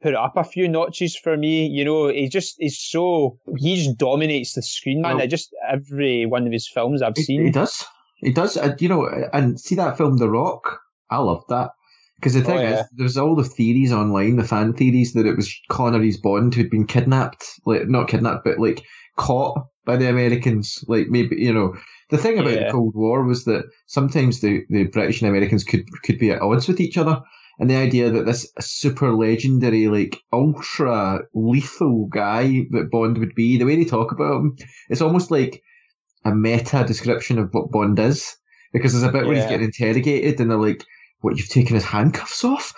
[0.00, 1.66] put it up a few notches for me.
[1.66, 5.18] You know, he just he's so he just dominates the screen, man.
[5.18, 7.44] Well, just every one of his films I've seen.
[7.44, 7.84] He does.
[8.16, 8.56] He does.
[8.56, 10.80] Uh, you know, and see that film, The Rock.
[11.10, 11.70] I loved that.
[12.16, 12.80] Because the thing oh, yeah.
[12.80, 16.70] is, there's all the theories online, the fan theories that it was Connery's Bond who'd
[16.70, 18.82] been kidnapped, like not kidnapped, but like
[19.16, 20.82] caught by the Americans.
[20.88, 21.74] Like maybe you know,
[22.10, 22.66] the thing about yeah.
[22.66, 26.40] the Cold War was that sometimes the, the British and Americans could could be at
[26.40, 27.20] odds with each other,
[27.58, 33.58] and the idea that this super legendary, like ultra lethal guy that Bond would be,
[33.58, 34.56] the way they talk about him,
[34.88, 35.62] it's almost like
[36.24, 38.36] a meta description of what Bond is.
[38.72, 39.28] Because there's a bit yeah.
[39.28, 40.84] where he's getting interrogated, and they're like,
[41.24, 42.74] what you've taken his handcuffs off.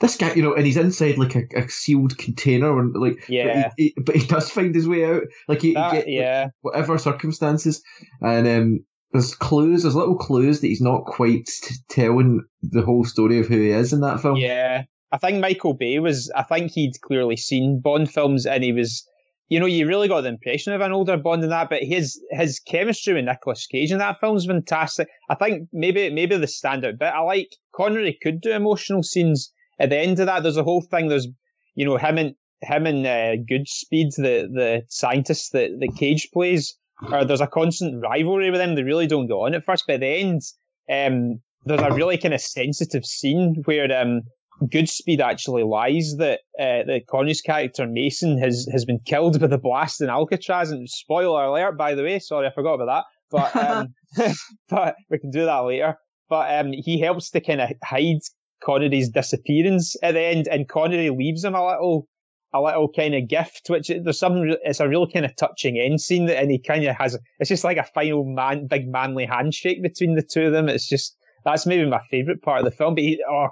[0.00, 3.64] This guy, you know, and he's inside like a, a sealed container, and like, yeah,
[3.64, 6.08] but he, he, but he, does find his way out, like he, that, he get,
[6.08, 7.82] yeah, like, whatever circumstances,
[8.20, 8.80] and um,
[9.12, 13.46] there's clues, there's little clues that he's not quite t- telling the whole story of
[13.46, 14.36] who he is in that film.
[14.36, 18.72] Yeah, I think Michael Bay was, I think he'd clearly seen Bond films, and he
[18.72, 19.04] was
[19.50, 22.22] you know, you really got the impression of an older Bond in that, but his
[22.30, 25.08] his chemistry with Nicolas Cage in that film's fantastic.
[25.28, 27.12] I think maybe maybe the standout bit.
[27.12, 30.44] I like Connery could do emotional scenes at the end of that.
[30.44, 31.08] There's a whole thing.
[31.08, 31.26] There's
[31.74, 36.76] you know him and him and uh, Goodspeed, the the scientist that the Cage plays.
[37.10, 38.74] Or there's a constant rivalry with them.
[38.74, 40.42] They really don't get on at first, but at the end,
[40.90, 44.22] um, there's a really kind of sensitive scene where um,
[44.64, 49.58] Goodspeed actually lies that uh, the Connery's character Mason has has been killed by the
[49.58, 50.70] blast in Alcatraz.
[50.70, 53.04] And spoiler alert, by the way, sorry I forgot about that.
[53.30, 53.56] But
[54.26, 54.34] um,
[54.68, 55.96] but we can do that later.
[56.28, 58.20] But um, he helps to kind of hide
[58.62, 62.06] Connery's disappearance at the end, and Connery leaves him a little
[62.52, 64.42] a little kind of gift, which there's some.
[64.64, 67.16] It's a real kind of touching end scene, that, and he kind of has.
[67.38, 70.68] It's just like a final man, big manly handshake between the two of them.
[70.68, 72.94] It's just that's maybe my favourite part of the film.
[72.94, 73.48] But he, oh,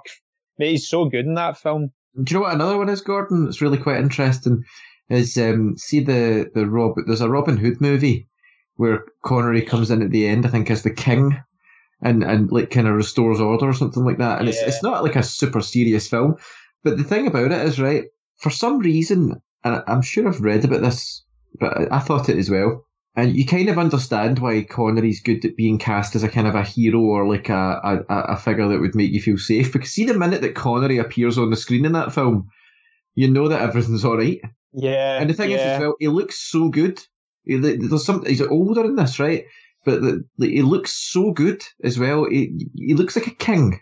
[0.57, 1.91] he's so good in that film.
[2.23, 3.47] Do you know what another one is, Gordon?
[3.47, 4.63] It's really quite interesting.
[5.09, 6.95] Is um, see the the Rob?
[7.05, 8.27] There's a Robin Hood movie
[8.75, 10.45] where Connery comes in at the end.
[10.45, 11.41] I think as the king,
[12.01, 14.39] and and like kind of restores order or something like that.
[14.39, 14.53] And yeah.
[14.53, 16.35] it's it's not like a super serious film,
[16.83, 18.05] but the thing about it is right.
[18.39, 21.23] For some reason, and I'm sure I've read about this,
[21.59, 22.85] but I thought it as well.
[23.15, 26.55] And you kind of understand why Connery's good at being cast as a kind of
[26.55, 29.73] a hero or like a, a, a figure that would make you feel safe.
[29.73, 32.47] Because see the minute that Connery appears on the screen in that film,
[33.15, 34.39] you know that everything's all right.
[34.71, 35.19] Yeah.
[35.19, 35.57] And the thing yeah.
[35.57, 37.03] is, as well, he looks so good.
[37.43, 38.23] He, there's some.
[38.25, 39.43] He's older in this, right?
[39.83, 42.25] But the, the, he looks so good as well.
[42.29, 43.81] He, he looks like a king.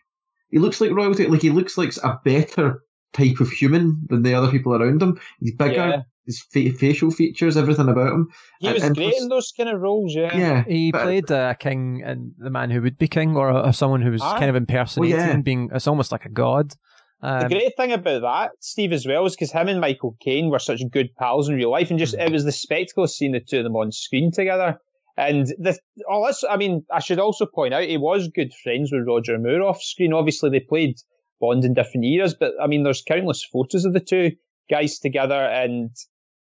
[0.49, 1.27] He looks like royalty.
[1.27, 2.81] Like he looks like a better
[3.13, 5.19] type of human than the other people around him.
[5.39, 5.73] He's bigger.
[5.73, 8.27] Yeah his facial features, everything about him.
[8.59, 10.35] He was and, great in those kind of roles, yeah.
[10.37, 13.71] Yeah, he played a uh, king and the man who would be king, or, or
[13.71, 14.37] someone who was ah.
[14.37, 15.37] kind of impersonating, well, yeah.
[15.37, 16.73] being it's almost like a god.
[17.21, 20.49] Um, the great thing about that, Steve, as well, is because him and Michael Caine
[20.49, 22.25] were such good pals in real life, and just mm.
[22.25, 24.79] it was the spectacle of seeing the two of them on screen together.
[25.15, 28.91] And the, oh, that's, I mean, I should also point out he was good friends
[28.91, 30.13] with Roger Moore off screen.
[30.13, 30.97] Obviously, they played
[31.39, 34.31] Bond in different eras, but I mean, there's countless photos of the two
[34.69, 35.91] guys together, and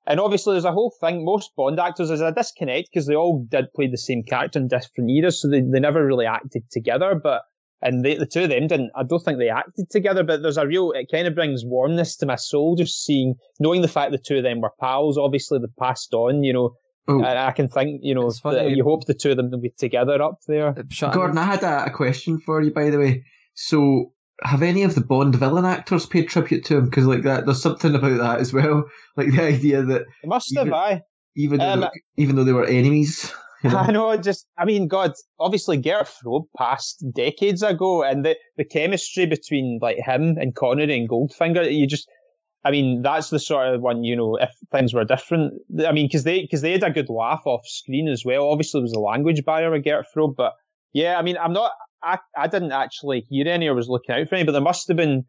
[0.06, 1.26] and obviously, there's a whole thing.
[1.26, 4.68] Most Bond actors, there's a disconnect because they all did play the same character in
[4.68, 7.20] different eras, so they, they never really acted together.
[7.22, 7.44] But
[7.82, 8.92] and they, the two of them didn't.
[8.96, 10.24] I don't think they acted together.
[10.24, 10.92] But there's a real.
[10.92, 14.38] It kind of brings warmness to my soul just seeing, knowing the fact the two
[14.38, 15.18] of them were pals.
[15.18, 16.44] Obviously, they passed on.
[16.44, 16.76] You know,
[17.10, 17.24] Ooh.
[17.24, 18.30] And I can think, you know,
[18.68, 20.76] you hope the two of them will be together up there.
[21.14, 23.24] Gordon, I had a, a, question for you, by the way.
[23.54, 24.12] So,
[24.44, 26.86] have any of the Bond villain actors paid tribute to him?
[26.86, 28.86] Because like that, there's something about that as well.
[29.18, 31.02] Like the idea that it must even, have, I
[31.36, 33.34] even um, though, even though they were enemies.
[33.64, 33.78] You know?
[33.78, 38.64] I know, just I mean, God, obviously Gert Frobe passed decades ago, and the the
[38.64, 42.08] chemistry between like him and Connery and Goldfinger, you just.
[42.64, 45.54] I mean, that's the sort of one, you know, if things were different.
[45.84, 48.50] I mean, because they, cause they had a good laugh off screen as well.
[48.50, 50.54] Obviously, there was a language barrier with Gert Frobe, but
[50.94, 51.72] yeah, I mean, I'm not,
[52.04, 54.88] I, I didn't actually hear any or was looking out for any, but there must
[54.88, 55.24] have been,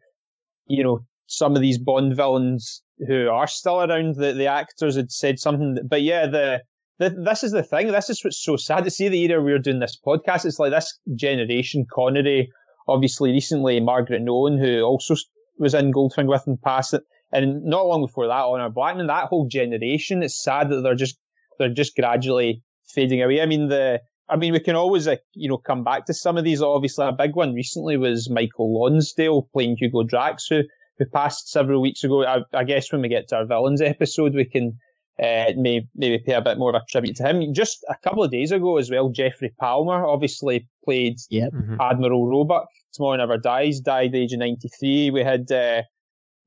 [0.67, 4.15] you know, some of these Bond villains who are still around.
[4.15, 6.61] The, the actors had said something, but yeah, the,
[6.99, 7.87] the, this is the thing.
[7.87, 10.45] This is what's so sad to see the era we are doing this podcast.
[10.45, 12.49] It's like this generation, Connery,
[12.87, 15.15] obviously recently Margaret Nolan, who also
[15.57, 17.03] was in Goldfinger with and passed it.
[17.31, 21.17] And not long before that, Honor Blackman, that whole generation, it's sad that they're just,
[21.59, 23.41] they're just gradually fading away.
[23.41, 26.37] I mean, the, I mean, we can always, uh, you know, come back to some
[26.37, 26.61] of these.
[26.61, 30.61] Obviously, a big one recently was Michael Lonsdale playing Hugo Drax, who,
[30.97, 32.25] who passed several weeks ago.
[32.25, 34.77] I, I guess when we get to our villains episode, we can
[35.21, 37.53] uh, may, maybe pay a bit more of a tribute to him.
[37.53, 41.51] Just a couple of days ago as well, Geoffrey Palmer obviously played Yep.
[41.53, 41.77] Mhm.
[41.79, 42.67] Admiral Roebuck.
[42.93, 45.11] Tomorrow Never Dies, died at the age of 93.
[45.11, 45.83] We had, uh,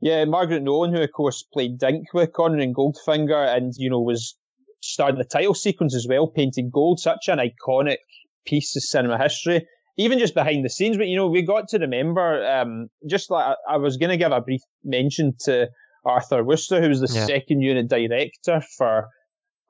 [0.01, 4.01] yeah, Margaret Nolan, who of course played Dink with Connery and Goldfinger and, you know,
[4.01, 4.37] was
[4.83, 7.99] starring the title sequence as well, painted gold, such an iconic
[8.47, 9.66] piece of cinema history.
[9.99, 13.45] Even just behind the scenes, but you know, we got to remember, um, just like
[13.68, 15.68] I, I was going to give a brief mention to
[16.07, 17.26] Arthur Wooster, who was the Yeah.
[17.26, 19.09] second unit director for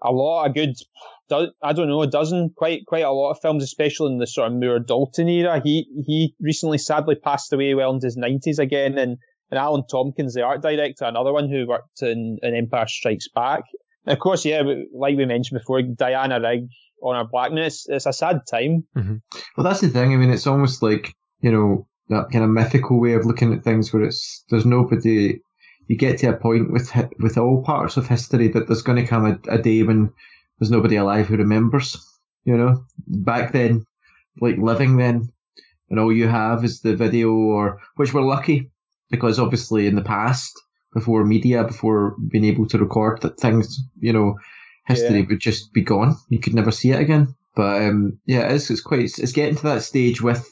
[0.00, 0.74] a lot, a good,
[1.28, 4.26] do- I don't know, a dozen, quite quite a lot of films, especially in the
[4.28, 5.60] sort of Moore Dalton era.
[5.62, 9.16] He he recently sadly passed away well into his nineties again, and
[9.50, 13.64] and Alan Tomkins, the art director, another one who worked in, in Empire Strikes Back.
[14.06, 14.62] And of course, yeah,
[14.94, 16.68] like we mentioned before, Diana Rigg
[17.02, 18.84] Honor Blackman, It's, it's a sad time.
[18.96, 19.16] Mm-hmm.
[19.56, 20.12] Well, that's the thing.
[20.12, 23.64] I mean, it's almost like you know that kind of mythical way of looking at
[23.64, 25.40] things, where it's there's nobody.
[25.88, 29.06] You get to a point with with all parts of history that there's going to
[29.06, 30.12] come a, a day when
[30.58, 31.96] there's nobody alive who remembers.
[32.44, 33.84] You know, back then,
[34.40, 35.28] like living then,
[35.90, 38.70] and all you have is the video, or which we're lucky
[39.10, 40.52] because obviously in the past,
[40.92, 44.36] before media, before being able to record that things, you know,
[44.86, 45.26] history Yeah.
[45.28, 46.16] would just be gone.
[46.28, 47.34] You could never see it again.
[47.54, 50.48] But um, yeah, it's it's quite it's getting to that stage with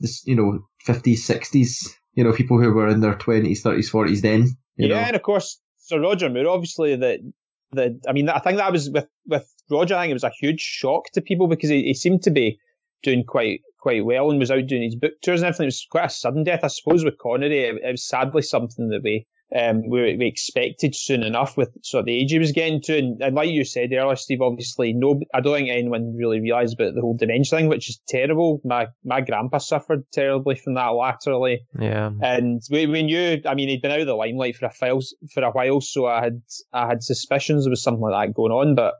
[0.00, 4.22] this, you know, fifties, sixties, you know, people who were in their twenties, thirties, forties
[4.22, 4.48] then.
[4.76, 5.00] You yeah, know.
[5.00, 7.20] and of course, Sir Roger Moore, obviously, that
[7.72, 9.94] the I mean, I think that was with with Roger.
[9.94, 12.58] I think it was a huge shock to people because he, he seemed to be
[13.02, 15.64] doing quite quite well and was out doing his book tours and everything.
[15.64, 17.60] It was quite a sudden death, I suppose, with Connery.
[17.64, 19.26] It, it was sadly something that we
[19.56, 22.98] um we, we expected soon enough with sort of the age he was getting to.
[22.98, 26.78] And, and like you said earlier, Steve, obviously, no, I don't think anyone really realised
[26.78, 28.60] about the whole dementia thing, which is terrible.
[28.64, 31.60] My my grandpa suffered terribly from that laterally.
[31.80, 32.10] Yeah.
[32.22, 35.00] And we, we knew, I mean, he'd been out of the limelight for a while,
[35.32, 36.42] for a while, so I had,
[36.72, 38.74] I had suspicions there was something like that going on.
[38.74, 38.94] But,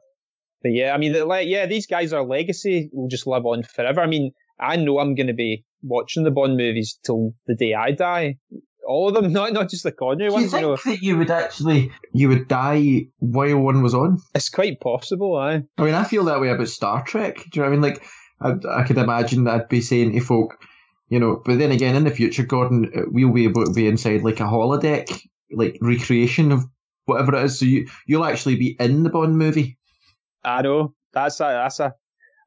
[0.63, 4.01] but yeah, I mean, yeah, these guys, are legacy will just live on forever.
[4.01, 7.75] I mean, I know I'm going to be watching the Bond movies till the day
[7.75, 8.37] I die.
[8.89, 10.53] All of them, not not just the Connery Do you ones.
[10.53, 14.19] You know, think that you would actually you would die while one was on?
[14.35, 15.37] it's quite possible.
[15.37, 17.37] I I mean, I feel that way about Star Trek.
[17.37, 17.83] Do you know what I mean?
[17.83, 18.03] Like,
[18.41, 20.57] I, I could imagine that I'd be saying to folk,
[21.09, 24.23] you know, but then again, in the future, Gordon, we'll be able to be inside
[24.23, 25.21] like a holodeck,
[25.53, 26.65] like recreation of
[27.05, 27.59] whatever it is.
[27.59, 29.79] So you you'll actually be in the Bond movie.
[30.45, 31.95] I know that's a that's a,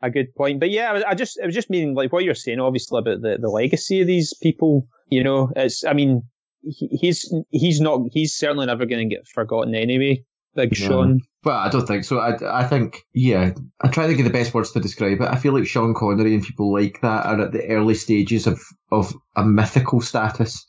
[0.02, 0.60] a good point.
[0.60, 2.98] But yeah, I, was- I just it was just meaning like what you're saying, obviously
[3.00, 4.88] about the, the legacy of these people.
[5.10, 6.24] You know, it's I mean
[6.64, 10.24] he, he's he's not he's certainly never going to get forgotten anyway.
[10.56, 10.88] Big No.
[10.88, 11.22] Sean.
[11.44, 12.20] But I don't think so.
[12.20, 15.28] I, I think, yeah, I try to get the best words to describe it.
[15.28, 18.62] I feel like Sean Connery and people like that are at the early stages of,
[18.92, 20.66] of a mythical status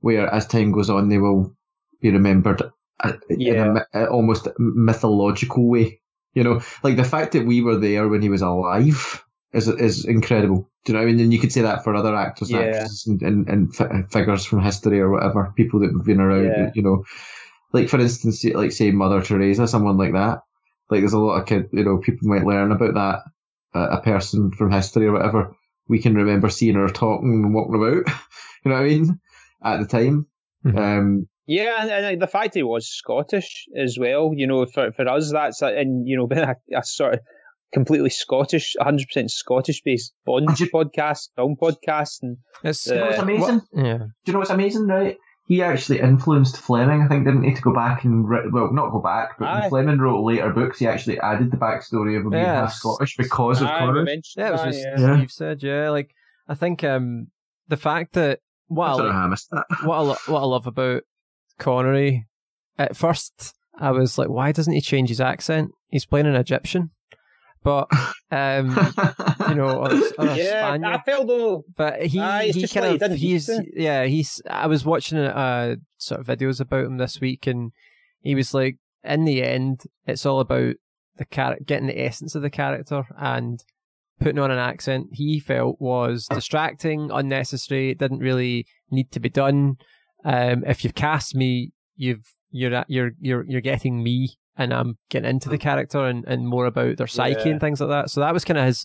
[0.00, 1.56] where as time goes on, they will
[2.02, 2.62] be remembered
[3.00, 6.00] uh, in a, a almost mythological way.
[6.34, 10.04] You know, like the fact that we were there when he was alive is is
[10.04, 10.70] incredible.
[10.84, 11.20] Do you know what I mean?
[11.20, 12.66] And you could say that for other actors and Yeah.
[12.66, 16.44] actresses and, and, and fi- figures from history or whatever, people that have been around,
[16.46, 16.70] Yeah.
[16.74, 17.04] you know.
[17.72, 20.40] Like, for instance, like, say, Mother Teresa, someone like that.
[20.90, 24.02] Like, there's a lot of kid, you know, people might learn about that, uh, a
[24.02, 25.54] person from history or whatever.
[25.88, 28.06] We can remember seeing her talking and walking about,
[28.64, 29.20] you know what I mean?
[29.64, 30.26] At the time.
[30.66, 30.78] Mhm.
[30.78, 35.08] Um, Yeah, and, and the fact he was Scottish as well, you know, for for
[35.08, 37.20] us, that's a, and you know, being a, a sort of
[37.72, 43.18] completely Scottish, 100% Scottish based Bond you- podcast, film podcast, and It's You know what's
[43.18, 43.60] uh, amazing?
[43.70, 43.98] what- yeah.
[43.98, 45.16] Do you know what's amazing, right?
[45.48, 48.90] He actually influenced Fleming, I think, didn't he, to go back and, ri- well, not
[48.92, 49.60] go back, but Aye.
[49.62, 52.76] when Fleming wrote later books, he actually added the backstory of him being half Yes.
[52.78, 54.22] Scottish because of Aye, Connery.
[54.36, 55.00] Yeah, it was that, what yeah.
[55.00, 55.16] Yeah.
[55.16, 55.62] Steve said.
[55.62, 56.14] Yeah, like
[56.48, 57.26] I think um
[57.68, 59.66] the fact that what I, I like- how I missed that.
[59.84, 61.02] what I, lo- what I love about
[61.58, 62.26] Connery,
[62.78, 65.70] at first I was like, why doesn't he change his accent?
[65.88, 66.90] He's playing an Egyptian,
[67.62, 67.88] but
[68.30, 68.70] um,
[69.48, 70.94] you know, or, or a Yeah, Spaniard.
[70.94, 71.64] I felt though.
[71.76, 74.42] But he, Aye, it's he just kind like he of didn't he's used yeah he's
[74.48, 77.72] I was watching uh sort of videos about him this week and
[78.20, 80.74] he was like in the end it's all about
[81.16, 83.62] the char- getting the essence of the character and
[84.20, 89.28] putting on an accent he felt was distracting unnecessary it didn't really need to be
[89.28, 89.76] done
[90.24, 95.30] um if you've cast me you've you're you're you're you're getting me and I'm getting
[95.30, 97.48] into the character and, and more about their psyche Yeah.
[97.52, 98.84] and things like that so that was kind of his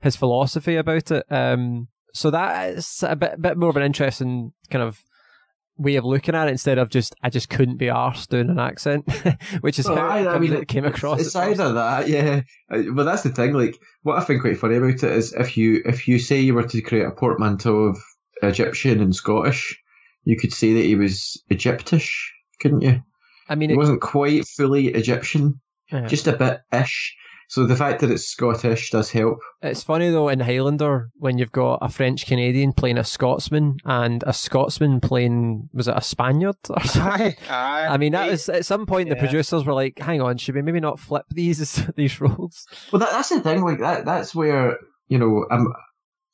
[0.00, 1.24] his philosophy about it.
[1.30, 4.98] Um, so that is a bit bit more of an interesting kind of
[5.76, 8.58] way of looking at it instead of just I just couldn't be arsed doing an
[8.60, 9.04] accent,
[9.60, 11.20] which is Well, how I- it, I mean, it came across.
[11.20, 11.58] It's first.
[11.60, 12.42] either that, yeah.
[12.68, 13.54] But that's the thing.
[13.54, 16.54] Like, what I find quite funny about it is if you if you say you
[16.54, 17.98] were to create a portmanteau of
[18.42, 19.76] Egyptian and Scottish,
[20.24, 23.00] you could say that he was Egyptish, couldn't you?
[23.48, 26.06] I mean, he it, wasn't quite fully Egyptian, yeah.
[26.06, 27.16] just a bit ish.
[27.48, 29.38] So the fact that it's Scottish does help.
[29.62, 34.24] It's funny though in Highlander when you've got a French Canadian playing a Scotsman and
[34.26, 37.02] a Scotsman playing was it a Spaniard or something?
[37.02, 37.86] Aye, aye.
[37.86, 40.62] I mean that was at some point the producers were like, "Hang on, should we
[40.62, 43.62] maybe not flip these these roles?" Well, that, that's the thing.
[43.62, 44.04] Like that.
[44.04, 44.78] That's where
[45.08, 45.46] you know.
[45.50, 45.72] Um,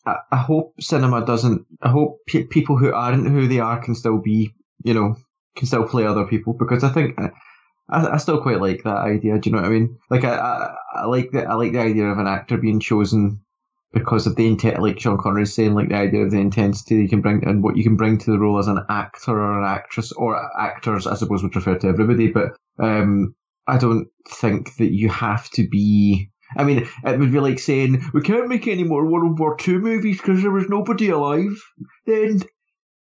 [0.06, 1.66] I, I hope cinema doesn't.
[1.82, 4.54] I hope pe- people who aren't who they are can still be.
[4.82, 5.16] You know,
[5.60, 7.16] can still play other people because I think.
[7.18, 7.30] I,
[7.92, 9.36] I, still quite like that idea.
[9.38, 9.98] Do you know what I mean?
[10.10, 13.40] Like I, I, I like the I like the idea of an actor being chosen
[13.92, 17.08] because of the intent, like Sean Connery's saying, like the idea of the intensity you
[17.08, 19.66] can bring and what you can bring to the role as an actor or an
[19.66, 22.28] actress or actors, I suppose, would refer to everybody.
[22.28, 23.34] But um,
[23.66, 26.30] I don't think that you have to be.
[26.56, 29.80] I mean, it would be like saying we can't make any more World War Two
[29.80, 31.60] movies because there was nobody alive.
[32.06, 32.42] Then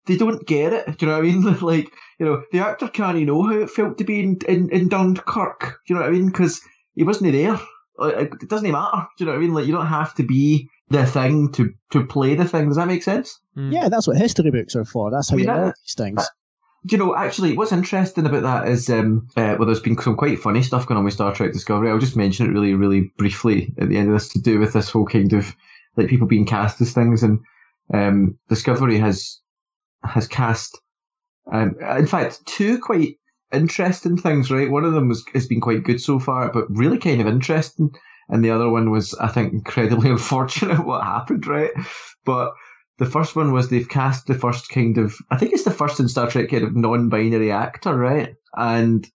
[0.10, 0.98] they don't get it.
[0.98, 1.60] Do you know what I mean?
[1.62, 4.70] like, you know, the actor can't even know how it felt to be in in,
[4.72, 5.62] in Dunkirk.
[5.62, 6.28] Do you know what I mean?
[6.28, 6.60] Because
[6.96, 7.60] he wasn't there.
[7.98, 9.08] Like, it doesn't even matter.
[9.18, 9.54] Do you know what I mean?
[9.54, 12.68] Like, you don't have to be the thing to to play the thing.
[12.68, 13.40] Does that make sense?
[13.56, 13.72] Mm.
[13.72, 15.12] Yeah, that's what history books are for.
[15.12, 16.30] That's how I mean, you that- learn these things.
[16.86, 20.16] Do you know, actually, what's interesting about that is, um, uh, well, there's been some
[20.16, 21.92] quite funny stuff going on with Star Trek Discovery.
[21.92, 24.72] I'll just mention it really, really briefly at the end of this to do with
[24.72, 25.54] this whole kind of
[25.98, 27.22] like people being cast as things.
[27.22, 27.40] And
[27.94, 29.42] um, Discovery has
[30.04, 30.80] has cast,
[31.52, 33.16] um, in fact, two quite
[33.52, 34.52] interesting things.
[34.52, 37.28] Right, one of them was has been quite good so far, but really kind of
[37.28, 37.92] interesting.
[38.28, 41.48] And the other one was, I think, incredibly unfortunate what happened.
[41.48, 41.72] Right,
[42.26, 42.54] but
[43.00, 46.00] the first one was they've cast the first kind of, I think it's the first
[46.00, 48.36] in Star Trek kind of non-binary actor, right?
[48.56, 49.10] And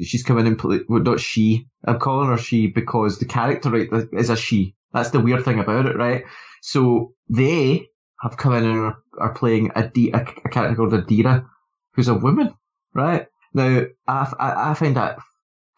[0.00, 1.68] she's come in and play, well, not she.
[1.86, 4.74] I'm calling her she because the character, right, is a she.
[4.92, 6.24] That's the weird thing about it, right?
[6.62, 7.86] So they
[8.20, 11.46] have come in and are, playing a, D, a, a character called Adira,
[11.92, 12.54] who's a woman,
[12.94, 13.26] right?
[13.54, 15.18] Now, I, I, I find that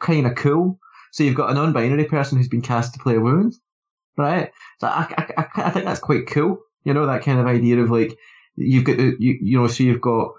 [0.01, 0.79] kind of cool.
[1.13, 3.53] So you've got a non-binary person who's been cast to play a woman,
[4.17, 4.53] right?
[4.81, 6.59] So I, I, I, think that's quite cool.
[6.85, 8.17] You know, that kind of idea of like,
[8.57, 10.33] you've got, you, you know, so you've got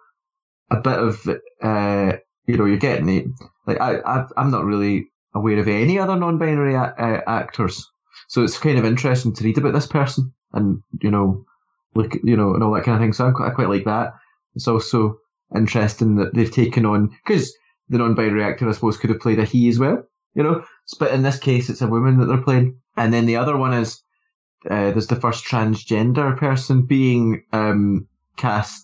[0.70, 1.28] a bit of,
[1.62, 3.26] uh, you know, you're getting it.
[3.68, 7.90] Like, I, I, I'm not really aware of any other non-binary a- actors.
[8.28, 11.46] So it's kind of interesting to read about this person and, you know,
[11.94, 13.14] look, you know, and all that kind of thing.
[13.14, 14.14] So I'm quite, I quite like that.
[14.56, 15.18] It's also
[15.56, 17.54] interesting that they've taken on, because
[17.90, 20.64] the non-binary actor, I suppose, could have played a he as well, you know,
[21.00, 22.80] but in this case, it's a woman that they're playing.
[22.98, 24.02] And then the other one is,
[24.70, 28.84] uh, there's the first transgender person being um, cast,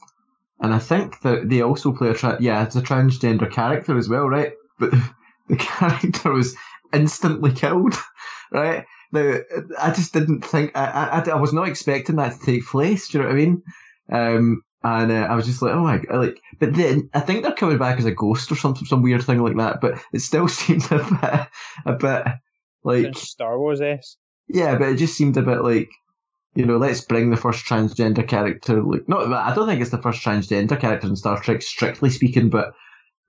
[0.60, 4.10] and I think that they also play a tra- yeah, it's a transgender character as
[4.10, 4.54] well, right?
[4.80, 5.10] But the,
[5.50, 6.56] the character was
[6.94, 7.94] instantly killed,
[8.52, 8.86] right?
[9.12, 9.40] Now
[9.80, 13.08] I just didn't think I, I I was not expecting that to take place.
[13.08, 13.64] Do you know what I mean?
[14.12, 17.44] Um, and uh, I was just like, oh my, god, like, but then I think
[17.44, 19.82] they're coming back as a ghost or something, some weird thing like that.
[19.82, 21.48] But it still seemed a bit,
[21.86, 22.34] a bit
[22.84, 24.18] like Star Wars S.
[24.48, 25.90] yeah, but it just seemed a bit like,
[26.56, 28.82] you know, let's bring the first transgender character.
[28.82, 32.50] Like, not, I don't think it's the first transgender character in Star Trek, strictly speaking,
[32.50, 32.74] but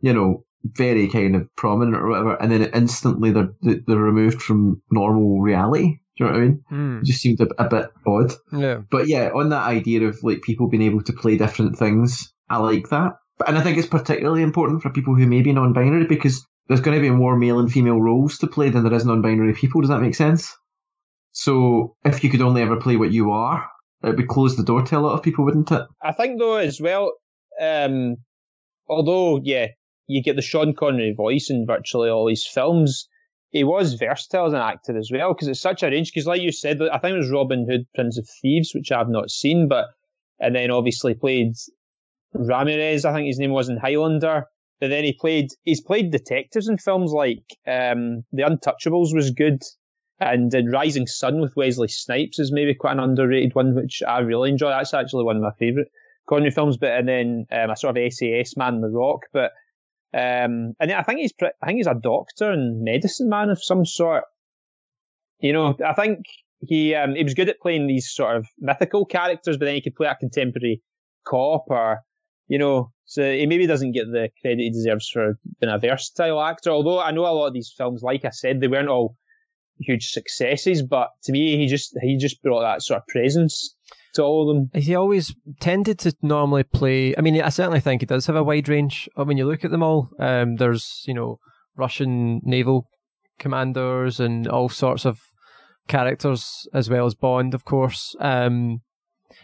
[0.00, 0.44] you know,
[0.76, 2.34] very kind of prominent or whatever.
[2.40, 5.98] And then instantly they're they're removed from normal reality.
[6.16, 6.64] Do you know what I mean?
[6.72, 7.00] Mm.
[7.00, 8.32] It just seemed a, a bit odd.
[8.52, 8.80] Yeah.
[8.90, 12.58] But yeah, on that idea of like people being able to play different things, I
[12.58, 13.12] like that.
[13.38, 16.80] But- And I think it's particularly important for people who may be non-binary because there's
[16.80, 19.80] going to be more male and female roles to play than there is non-binary people.
[19.80, 20.54] Does that make sense?
[21.32, 23.64] So if you could only ever play what you are,
[24.02, 25.82] it would close the door to a lot of people, wouldn't it?
[26.02, 27.12] I think though as well,
[27.60, 28.16] um,
[28.88, 29.68] although yeah,
[30.08, 33.08] you get the Sean Connery voice in virtually all his films.
[33.50, 36.10] He was versatile as an actor as well because it's such a range.
[36.12, 39.08] Because like you said, I think it was Robin Hood, Prince of Thieves, which I've
[39.08, 39.86] not seen, but
[40.40, 41.52] and then obviously played
[42.34, 43.04] Ramirez.
[43.04, 44.46] I think his name was in Highlander.
[44.80, 49.62] But then he played he's played detectives in films like um, The Untouchables was good.
[50.20, 54.18] And uh, Rising Sun with Wesley Snipes is maybe quite an underrated one, which I
[54.18, 54.70] really enjoy.
[54.70, 55.88] That's actually one of my favourite
[56.28, 56.76] Connery films.
[56.76, 59.22] But and then um, a sort of SAS man, The Rock.
[59.32, 59.52] But
[60.14, 63.62] um, and I think he's pre- I think he's a doctor and medicine man of
[63.62, 64.24] some sort.
[65.40, 66.20] You know, I think
[66.60, 69.82] he um, he was good at playing these sort of mythical characters, but then he
[69.82, 70.82] could play a contemporary
[71.26, 72.00] cop or
[72.48, 72.90] you know.
[73.04, 76.70] So he maybe doesn't get the credit he deserves for being a versatile actor.
[76.70, 79.16] Although I know a lot of these films, like I said, they weren't all
[79.80, 83.74] huge successes, but to me, he just he just brought that sort of presence
[84.14, 84.82] to all of them.
[84.82, 87.14] He always tended to normally play.
[87.16, 89.08] I mean, I certainly think he does have a wide range.
[89.18, 91.38] uh, When you look at them all, um, there's you know
[91.76, 92.86] Russian naval
[93.38, 95.20] commanders and all sorts of
[95.86, 98.14] characters, as well as Bond, of course.
[98.20, 98.80] Um,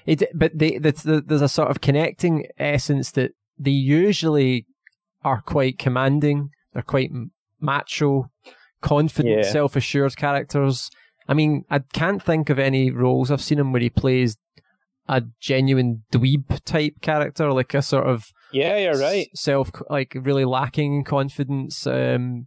[0.07, 4.67] it, but they, the, the, there's a sort of connecting essence that they usually
[5.23, 6.51] are quite commanding.
[6.73, 7.11] They're quite
[7.61, 8.31] macho,
[8.83, 9.51] confident, Yeah.
[9.51, 10.91] self-assured characters.
[11.29, 14.37] I mean, I can't think of any roles I've seen him where he plays
[15.09, 19.29] a genuine dweeb type character, like a sort of Yeah, you're right.
[19.35, 21.87] self, like really lacking confidence.
[21.87, 22.47] Um,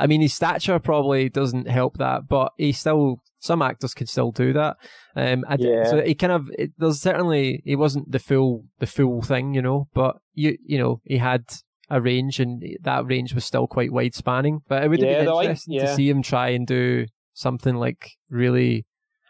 [0.00, 3.20] I mean, his stature probably doesn't help that, but he still.
[3.40, 4.76] Some actors can still do that.
[5.14, 5.84] Um, I Yeah.
[5.90, 9.62] so he kind of it, there's certainly he wasn't the full the full thing, you
[9.62, 11.44] know, but you you know he had
[11.88, 14.62] a range and that range was still quite wide spanning.
[14.68, 17.06] But it would have Yeah, been the, like, interesting to see him try and do
[17.32, 18.84] something like really.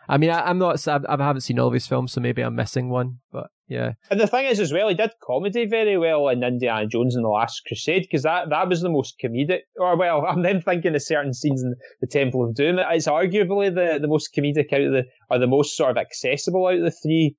[0.08, 0.86] I mean, I, I'm not.
[0.88, 3.18] I, I haven't seen all of his films, so maybe I'm missing one.
[3.30, 6.86] But yeah, And the thing is, as well, he did comedy very well in Indiana
[6.86, 9.60] Jones and the Last Crusade because that, that was the most comedic.
[9.76, 12.78] Or well, I'm then thinking of certain scenes in the Temple of Doom.
[12.78, 16.66] It's arguably the, the most comedic out of the, or the most sort of accessible
[16.66, 17.36] out of the three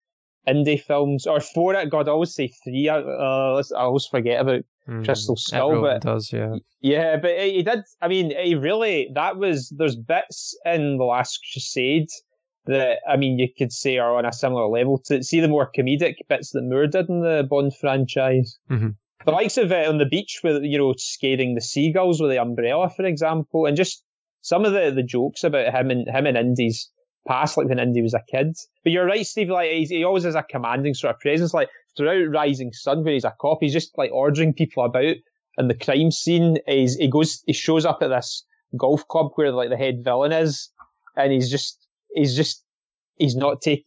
[0.48, 1.84] indie films, or four.
[1.86, 2.90] God, I always say three.
[2.90, 4.62] I, uh, I always forget about
[5.04, 6.32] Crystal Skull, but does.
[6.32, 6.56] Yeah.
[6.82, 7.80] yeah, but he he did.
[8.02, 9.74] I mean, he really that was.
[9.76, 12.10] There's bits in the Last Crusade
[12.66, 15.72] that I mean you could say are on a similar level to see the more
[15.76, 18.58] comedic bits that Moore did in the Bond franchise.
[18.70, 18.96] Mhm.
[19.26, 22.40] The likes of it on the beach with you know scaring the seagulls with the
[22.40, 24.04] umbrella, for example, and just
[24.42, 26.90] some of the, the jokes about him and him and Indy's
[27.28, 28.56] past, like when Indy was a kid.
[28.84, 29.50] But you're right, Steve.
[29.50, 31.54] Like he's, he always has a commanding sort of presence.
[31.54, 35.16] Like throughout Rising Sun, when he's a cop, he's just like ordering people about.
[35.58, 38.46] And the crime scene is he goes, he shows up at this
[38.78, 40.70] golf club where like the head villain is,
[41.18, 42.64] and he's just, he's just,
[43.18, 43.86] he's not taking.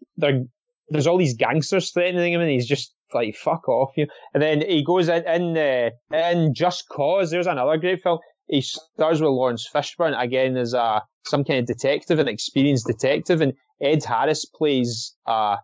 [0.88, 4.06] There's all these gangsters threatening him, and he's just like fuck off you.
[4.34, 7.30] And then he goes in in uh, in Just Cause.
[7.30, 8.18] There's another great film.
[8.48, 13.40] He stars with Laurence Fishburne again as a some kind of detective, an experienced detective,
[13.40, 15.56] and Ed Harris plays uh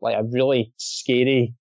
[0.00, 1.54] like a really scary,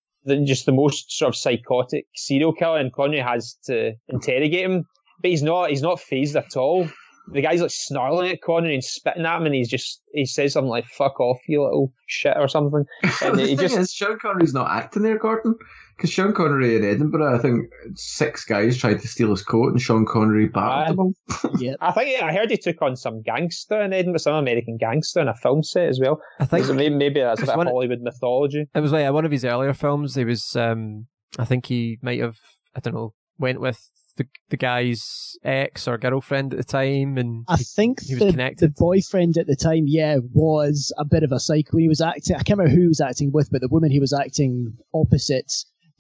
[0.43, 4.83] just the most sort of psychotic serial killer, and Connery has to interrogate him,
[5.21, 6.87] but he's not he's not phased at all.
[7.32, 10.53] The guy's like snarling at Connery and spitting at him, and he's just he says
[10.53, 12.86] something like "fuck off, you little shit" or something.
[13.23, 15.55] And the he thing just is, Sean Connery's not acting there, Gordon.
[15.97, 19.82] Because Sean Connery in Edinburgh, I think six guys tried to steal his coat, and
[19.82, 21.13] Sean Connery battered them all.
[21.57, 21.76] yeah.
[21.80, 25.30] I think I heard he took on some gangster in Edinburgh, some American gangster in
[25.30, 26.19] a film set as well.
[26.39, 28.67] I think So maybe, maybe that's a it's bit of one- Hollywood mythology.
[28.76, 30.15] It was like one of his earlier films.
[30.15, 31.07] He was, um,
[31.39, 32.36] I think he might have,
[32.76, 33.80] I don't know, went with
[34.18, 38.53] the the guy's ex or girlfriend at the time, and I think he was the,
[38.57, 41.78] the boyfriend at the time, yeah, was a bit of a psycho.
[41.78, 42.36] He was acting.
[42.36, 45.51] I can't remember who he was acting with, but the woman he was acting opposite,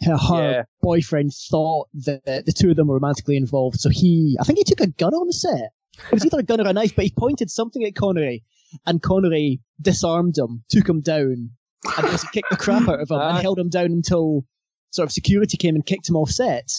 [0.03, 0.63] her, her Yeah.
[0.81, 3.79] boyfriend thought that the two of them were romantically involved.
[3.79, 5.71] So he, I think he took a gun on the set.
[6.07, 8.43] It was either a gun or a knife, but he pointed something at Connery,
[8.85, 11.51] and Connery disarmed him, took him down,
[11.97, 13.41] and just kicked the crap out of him, and Ah.
[13.41, 14.45] held him down until
[14.91, 16.69] sort of security came and kicked him off set.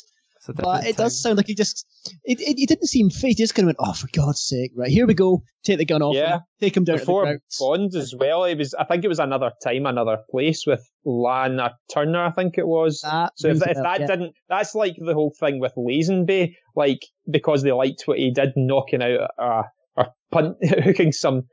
[0.48, 1.86] It's a But different it does sound like he just
[2.24, 3.38] it, it, he didn't seem phased.
[3.38, 4.72] He just kind of went, "Oh, for God's sake!
[4.74, 5.42] Right here we go.
[5.64, 6.14] Take the gun off.
[6.14, 6.36] Yeah.
[6.36, 7.40] him, take him down Before to the.
[7.58, 11.74] Bond as well, it was I think it was another time, another place with Lana
[11.92, 13.00] Turner, I think it was.
[13.00, 14.06] That So if, if bell, that yeah.
[14.06, 18.52] didn't, that's like the whole thing with Lazenby, like because they liked what he did,
[18.56, 19.62] knocking out uh,
[19.96, 21.44] or punt, hooking some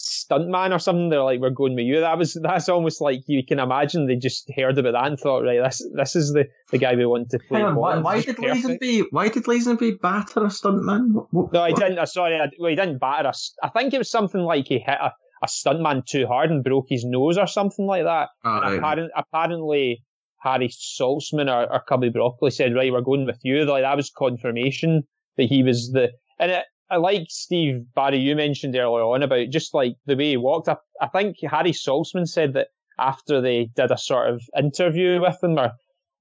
[0.00, 1.10] stuntman or something.
[1.10, 4.16] They're like, "We're going with you." That was that's almost like you can imagine they
[4.16, 7.30] just heard about that and thought, "Right, this this is the, the guy we want
[7.30, 9.04] to play." On, why, why did perfect." Lazenby?
[9.10, 11.12] Why did Lazenby batter a stuntman?
[11.12, 11.98] What, what, No, what- didn't.
[11.98, 13.52] Uh, sorry, I, well, he didn't batter us.
[13.62, 16.86] I think it was something like he hit a, a stuntman too hard and broke
[16.88, 18.28] his nose or something like that.
[18.44, 18.78] And right.
[18.78, 20.02] apparent, apparently,
[20.42, 24.10] Harry Saltzman or, or Cubby Broccoli said, "Right, we're going with you." Like that was
[24.10, 25.02] confirmation
[25.36, 26.10] that he was the.
[26.38, 28.18] And it, I like Steve Barry.
[28.18, 30.68] You mentioned earlier on about just like the way he walked.
[30.68, 32.68] I, I think Harry Saltzman said that
[32.98, 35.72] after they did a sort of interview with him or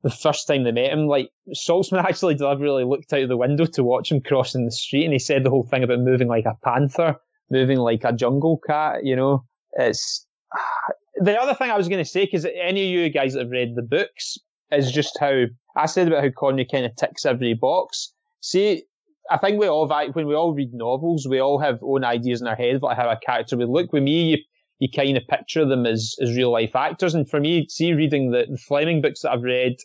[0.03, 3.65] the first time they met him, like Saltzman actually deliberately looked out of the window
[3.65, 6.45] to watch him crossing the street, and he said the whole thing about moving like
[6.45, 7.15] a panther,
[7.49, 9.03] moving like a jungle cat.
[9.03, 9.43] You know,
[9.73, 10.25] it's
[11.15, 13.51] the other thing I was going to say because any of you guys that have
[13.51, 14.37] read the books
[14.71, 15.45] is just how
[15.75, 18.13] I said about how Connery kind of ticks every box.
[18.41, 18.83] See,
[19.29, 22.47] I think we all when we all read novels, we all have own ideas in
[22.47, 23.93] our head about how a character would look.
[23.93, 24.37] With me, you,
[24.79, 27.13] you kind of picture them as, as real life actors.
[27.13, 29.75] And for me, see, reading the, the Fleming books that I've read,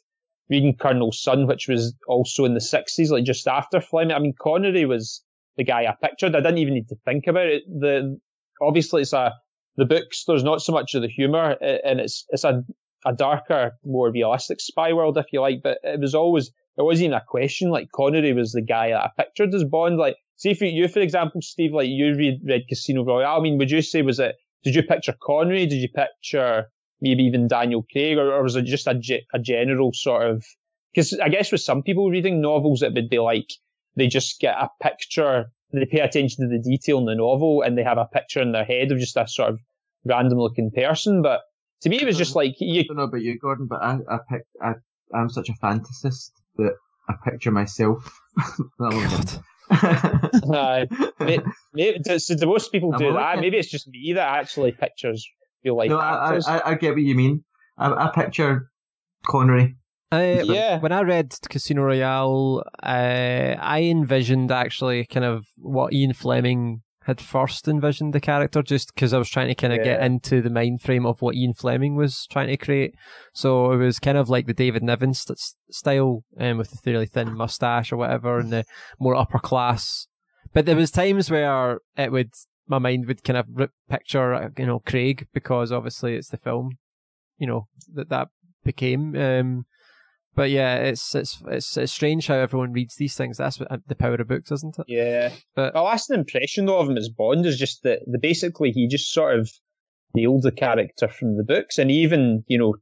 [0.49, 4.34] reading Colonel Sun, which was also in the 60s, like just after Fleming, I mean,
[4.40, 5.22] Connery was
[5.57, 6.34] the guy I pictured.
[6.34, 7.64] I didn't even need to think about it.
[7.68, 8.18] The,
[8.62, 9.32] obviously it's a,
[9.76, 12.64] the books, there's not so much of the humour and it's, it's a,
[13.05, 17.07] a darker, more realistic spy world, if you like, but it was always, there wasn't
[17.07, 17.70] even a question.
[17.70, 19.99] Like Connery was the guy that I pictured as Bond.
[19.99, 23.39] Like, see for you, for example, Steve, like you read, read Casino Royale.
[23.39, 24.37] I mean, would you say was it?
[24.64, 25.66] Did you picture Connery?
[25.66, 26.66] Did you picture
[27.01, 30.45] maybe even Daniel Craig, or, or was it just a, ge- a general sort of
[30.95, 33.51] because I guess with some people reading novels, it would be like
[33.97, 37.77] they just get a picture, they pay attention to the detail in the novel, and
[37.77, 39.61] they have a picture in their head of just a sort of
[40.05, 41.20] random looking person.
[41.20, 41.41] But
[41.83, 42.39] to me, it was just mm-hmm.
[42.39, 42.81] like you.
[42.81, 44.72] I don't know about you, Gordon, but I, I pick, I,
[45.12, 46.74] I'm such a fantasist that
[47.09, 48.18] I picture myself.
[48.78, 49.40] God.
[49.70, 50.84] Uh,
[51.20, 51.42] maybe,
[51.72, 53.38] maybe, so do most people do that?
[53.38, 55.26] Maybe it's just me that actually pictures
[55.62, 56.46] feel like no, I, actors.
[56.46, 57.44] I, I get what you mean.
[57.78, 58.70] I, I picture
[59.26, 59.76] Connery.
[60.12, 60.78] I, Yeah.
[60.78, 67.20] When I read Casino Royale, uh, I envisioned actually kind of what Ian Fleming had
[67.20, 70.50] first envisioned the character, just because I was trying to kind of get into the
[70.50, 72.94] mind frame of what Ian Fleming was trying to create.
[73.32, 75.38] So it was kind of like the David Niven st-
[75.70, 78.64] style, um, with the really thin mustache or whatever, and the
[78.98, 80.09] more upper class.
[80.52, 82.30] But there was times where it would,
[82.66, 86.78] my mind would kind of rip picture, you know, Craig, because obviously it's the film,
[87.36, 88.28] you know, that that
[88.64, 89.14] became.
[89.16, 89.66] Um,
[90.35, 93.39] but yeah, it's it's it's it's strange how everyone reads these things.
[93.39, 94.87] That's what, uh, the power of books, isn't it?
[94.89, 95.30] yeah.
[95.55, 98.89] But My last impression though of him as Bond is just that the basically he
[98.89, 99.51] just sort of
[100.14, 102.74] nailed the character from the books, and even you know,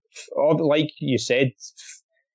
[0.57, 1.53] like you said,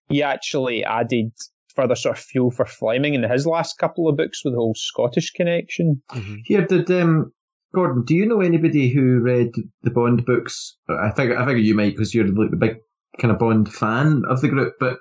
[0.09, 1.31] he actually added
[1.75, 4.73] further sort of fuel for Fleming in his last couple of books with the whole
[4.75, 6.01] Scottish connection.
[6.43, 7.31] Here, did um,
[7.73, 8.03] Gordon?
[8.03, 9.51] Do you know anybody who read
[9.83, 10.75] the Bond books?
[10.89, 12.77] I think I figure you might because you're like the big
[13.19, 14.75] kind of Bond fan of the group.
[14.79, 14.97] But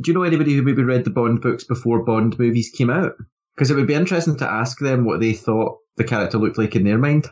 [0.00, 3.12] do you know anybody who maybe read the Bond books before Bond movies came out?
[3.54, 6.74] Because it would be interesting to ask them what they thought the character looked like
[6.74, 7.28] in their mind.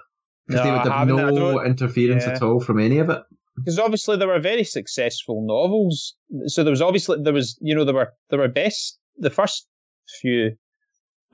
[0.46, 2.32] Because they would have no interference yeah.
[2.32, 3.22] at all from any of it.
[3.56, 6.14] because obviously there were very successful novels.
[6.46, 9.66] So there was obviously there was you know there were there were best the first
[10.20, 10.56] few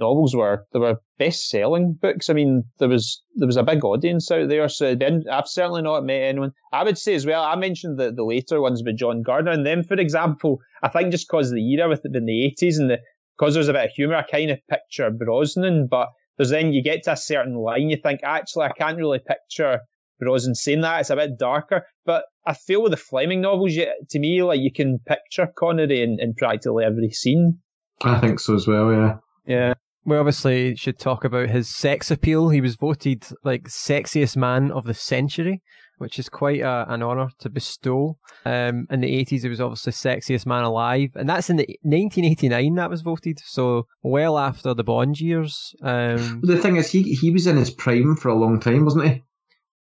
[0.01, 2.31] novels were there were best selling books.
[2.31, 4.69] I mean there was there was a big audience out there.
[4.69, 6.53] So then I've certainly not met anyone.
[6.73, 7.43] I would say as well.
[7.43, 10.59] I mentioned the the later ones with John Gardner and them for example.
[10.83, 12.99] I think just because of the era with it in the eighties and the
[13.39, 16.83] because there's a bit of humour, I kind of picture Brosnan, but there's then you
[16.83, 19.81] get to a certain line, you think actually I can't really picture
[20.21, 21.01] Brosnan saying that.
[21.01, 24.61] It's a bit darker, but I feel with the Fleming novels, you, to me, like
[24.61, 27.59] you can picture Connery in, in practically every scene.
[28.03, 28.91] I think so as well.
[28.93, 29.17] Yeah.
[29.47, 29.75] Yeah,
[30.09, 32.49] we obviously should talk about his sex appeal.
[32.49, 35.63] He was voted like sexiest man of the century,
[35.99, 38.19] which is quite a, an honor to bestow.
[38.45, 42.75] Um, in the eighties, he was obviously sexiest man alive, and that's in the 1989
[42.77, 43.39] that was voted.
[43.45, 45.75] So well after the Bond years.
[45.83, 49.09] Um, The thing is, he he was in his prime for a long time, wasn't
[49.09, 49.25] he?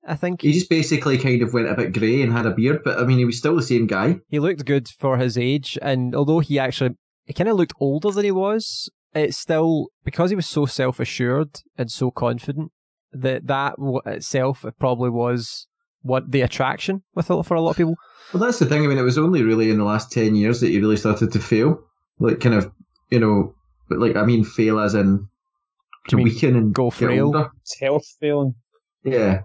[0.10, 2.80] I think He just basically kind of went a bit grey and had a beard,
[2.86, 4.22] but I mean, he was still the same guy.
[4.30, 6.92] he looked good for his age, and although he actually
[7.26, 11.00] he kind of looked older than he was, it's still because he was so self
[11.00, 12.72] assured and so confident
[13.12, 15.68] that that w- itself probably was
[16.02, 17.96] what the attraction with a, for a lot of people.
[18.34, 18.84] Well, that's the thing.
[18.84, 21.32] I mean, it was only really in the last 10 years that he really started
[21.32, 21.80] to fail.
[22.20, 22.72] Like, kind of,
[23.10, 23.56] you know,
[23.90, 25.28] but like, I mean, fail as in
[26.10, 27.52] to weaken and go get frail?
[27.62, 28.56] it's health failing.
[29.04, 29.42] Yeah.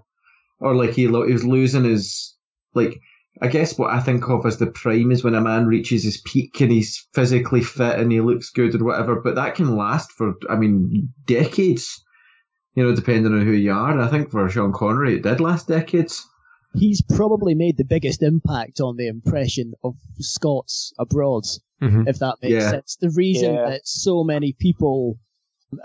[0.60, 2.36] Or like he, lo- he was losing his,
[2.74, 2.98] like,
[3.40, 6.20] I guess what I think of as the prime is when a man reaches his
[6.20, 10.12] peak and he's physically fit and he looks good or whatever, but that can last
[10.12, 12.04] for, I mean, decades,
[12.74, 13.90] you know, depending on who you are.
[13.90, 16.26] And I think for Sean Connery, it did last decades.
[16.74, 21.44] He's probably made the biggest impact on the impression of Scots abroad,
[21.82, 22.06] Mhm.
[22.08, 22.70] if that makes Yeah.
[22.70, 22.96] sense.
[23.00, 23.70] The reason Yeah.
[23.70, 25.18] that so many people,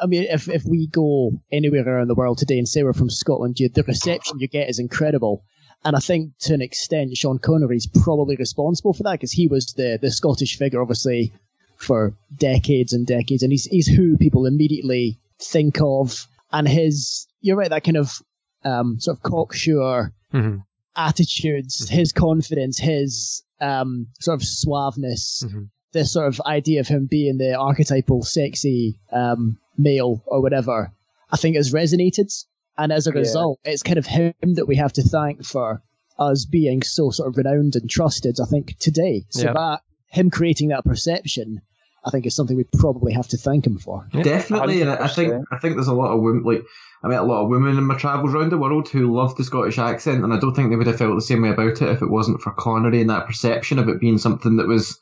[0.01, 3.09] I mean, if, if we go anywhere around the world today and say we're from
[3.09, 5.43] Scotland, you, the reception you get is incredible.
[5.85, 9.47] And I think to an extent, Sean Connery is probably responsible for that because he
[9.47, 11.31] was the, the Scottish figure, obviously,
[11.77, 13.43] for decades and decades.
[13.43, 16.27] And he's, he's who people immediately think of.
[16.51, 18.21] And his, you're right, that kind of
[18.65, 20.63] um, sort of cocksure Mhm.
[20.95, 25.69] attitudes, his confidence, his um, sort of suaveness, Mhm.
[25.93, 30.91] this sort of idea of him being the archetypal sexy um, male or whatever,
[31.31, 32.29] I think has resonated.
[32.77, 33.19] And as a Yeah.
[33.19, 35.81] result, it's kind of him that we have to thank for
[36.19, 39.25] us being so sort of renowned and trusted, I think, today.
[39.29, 39.53] So Yeah.
[39.53, 41.61] that, him creating that perception,
[42.05, 44.07] I think is something we probably have to thank him for.
[44.13, 46.63] Yeah, Definitely, and I I think I think there's a lot of women like
[47.03, 49.43] I met a lot of women in my travels around the world who love the
[49.43, 51.89] Scottish accent, and I don't think they would have felt the same way about it
[51.89, 54.97] if it wasn't for Connery and that perception of it being something that was.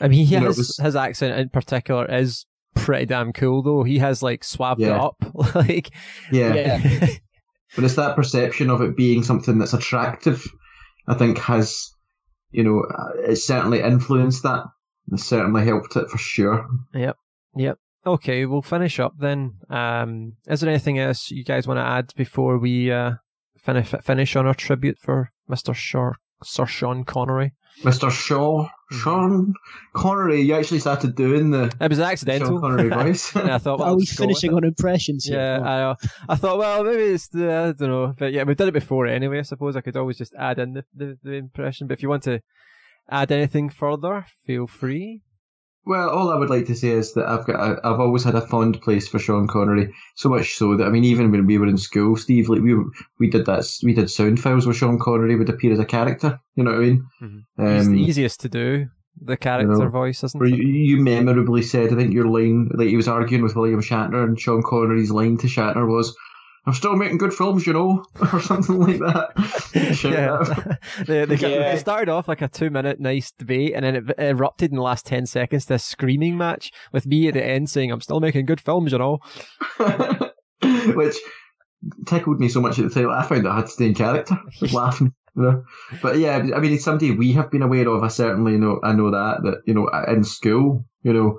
[0.00, 2.46] I mean, he You know, has was- his accent in particular is
[2.76, 3.82] pretty damn cool though.
[3.82, 5.16] He has like swabbed it up,
[5.54, 5.90] like
[6.30, 7.06] Yeah, Yeah.
[7.74, 10.44] but it's that perception of it being something that's attractive.
[11.08, 11.90] I think has,
[12.50, 12.84] you know,
[13.18, 14.64] it certainly influenced that.
[15.12, 16.66] It's certainly helped it for sure.
[16.94, 17.16] Yep.
[17.56, 17.78] Yep.
[18.06, 19.54] Okay, we'll finish up then.
[19.68, 23.12] Um, is there anything else you guys want to add before we uh,
[23.58, 27.52] finish finish on our tribute for Mister Sean Sir Sean Connery.
[27.82, 28.10] Mr.
[28.10, 29.52] Shaw, Sean
[29.94, 30.40] Connery.
[30.40, 32.58] You actually started doing the It was Sean accidental.
[32.60, 33.34] Connery voice.
[33.36, 35.38] and I thought, well, Are I'll we just go with finishing on impressions here?
[35.38, 35.96] Yeah, I know.
[36.28, 38.14] I thought, well, maybe it's the, I don't know.
[38.18, 39.40] But yeah, we did it before anyway.
[39.40, 41.86] I suppose I could always just add in the, the, the impression.
[41.86, 42.40] But if you want to
[43.10, 45.20] add anything further, feel free.
[45.86, 48.34] Well, all I would like to say is that I've got a, I've always had
[48.34, 49.94] a fond place for Sean Connery.
[50.16, 52.74] So much so that I mean, even when we were in school, Steve, like we
[52.74, 52.86] were,
[53.20, 56.40] we did that we did sound files where Sean Connery would appear as a character.
[56.56, 57.06] You know what I mean?
[57.22, 57.76] Mhm.
[57.76, 58.88] He's Um, the easiest to do.
[59.18, 60.58] The character know, voice, isn't it?
[60.58, 64.24] you, you memorably said, I think your line, like he was arguing with William Shatner,
[64.24, 66.14] and Sean Connery's line to Shatner was,
[66.66, 69.94] "I'm still making good films, you know," or something like that.
[69.94, 70.74] Shout yeah.
[71.06, 71.72] they, they, Yeah.
[71.72, 74.82] they started off like a two minute nice debate and then it erupted in the
[74.82, 78.20] last 10 seconds to a screaming match with me at the end saying, I'm still
[78.20, 79.18] making good films, you know.
[80.94, 81.16] which
[82.06, 83.10] tickled me so much at the time.
[83.10, 84.36] I found that I had to stay in character,
[84.72, 85.14] laughing.
[85.36, 85.64] You know,
[86.00, 88.02] but yeah, I mean, it's somebody we have been aware of.
[88.02, 88.80] I certainly know.
[88.82, 90.86] I know that that you know in school.
[91.02, 91.38] You know,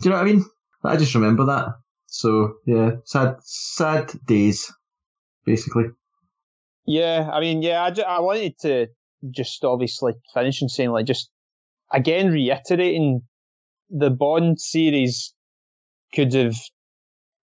[0.00, 0.44] do you know what I mean?
[0.84, 1.70] I just remember that.
[2.16, 4.72] So yeah, sad, sad days,
[5.44, 5.84] basically.
[6.86, 8.86] Yeah, I mean, yeah, I, ju- I wanted to
[9.30, 11.28] just obviously finish and saying, like, just
[11.92, 13.22] again reiterating
[13.90, 15.34] the Bond series
[16.14, 16.56] could have,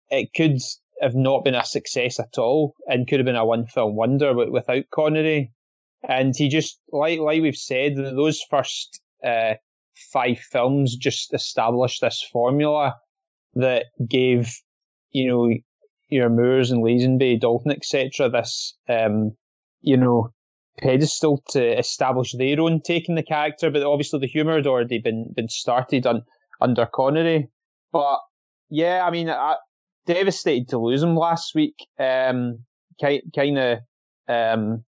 [0.09, 0.59] it could
[1.01, 4.27] have not been a success at all and could have been a one film wonder
[4.27, 5.53] wi- without Connery.
[6.07, 9.53] And he just, like, like we've said, those first, uh,
[10.11, 12.95] five films just established this formula
[13.61, 14.51] that gave,
[15.11, 15.49] you know,
[16.09, 19.31] your Moores and Lazenby, Dalton, etc., this, um,
[19.81, 20.29] you know,
[20.79, 23.69] pedestal to establish their own take in the character.
[23.69, 26.07] But obviously, the humour had already been been started
[26.61, 27.49] under Connery.
[27.91, 28.19] But
[28.69, 29.55] yeah, I mean, I,
[30.05, 31.75] devastated to lose him last week.
[31.99, 32.59] Um,
[32.99, 33.79] kind kind of,
[34.27, 34.83] um,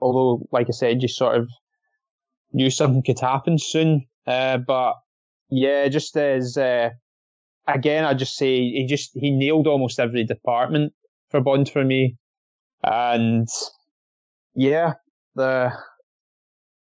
[0.00, 1.48] although, like I said, you sort of
[2.52, 4.06] knew something could happen soon.
[4.26, 4.94] Uh, but
[5.48, 6.90] yeah, just as uh,
[7.66, 10.92] again, I just say he just he nailed almost every department
[11.30, 12.16] for Bond for me,
[12.82, 13.48] and
[14.54, 14.94] yeah,
[15.34, 15.72] the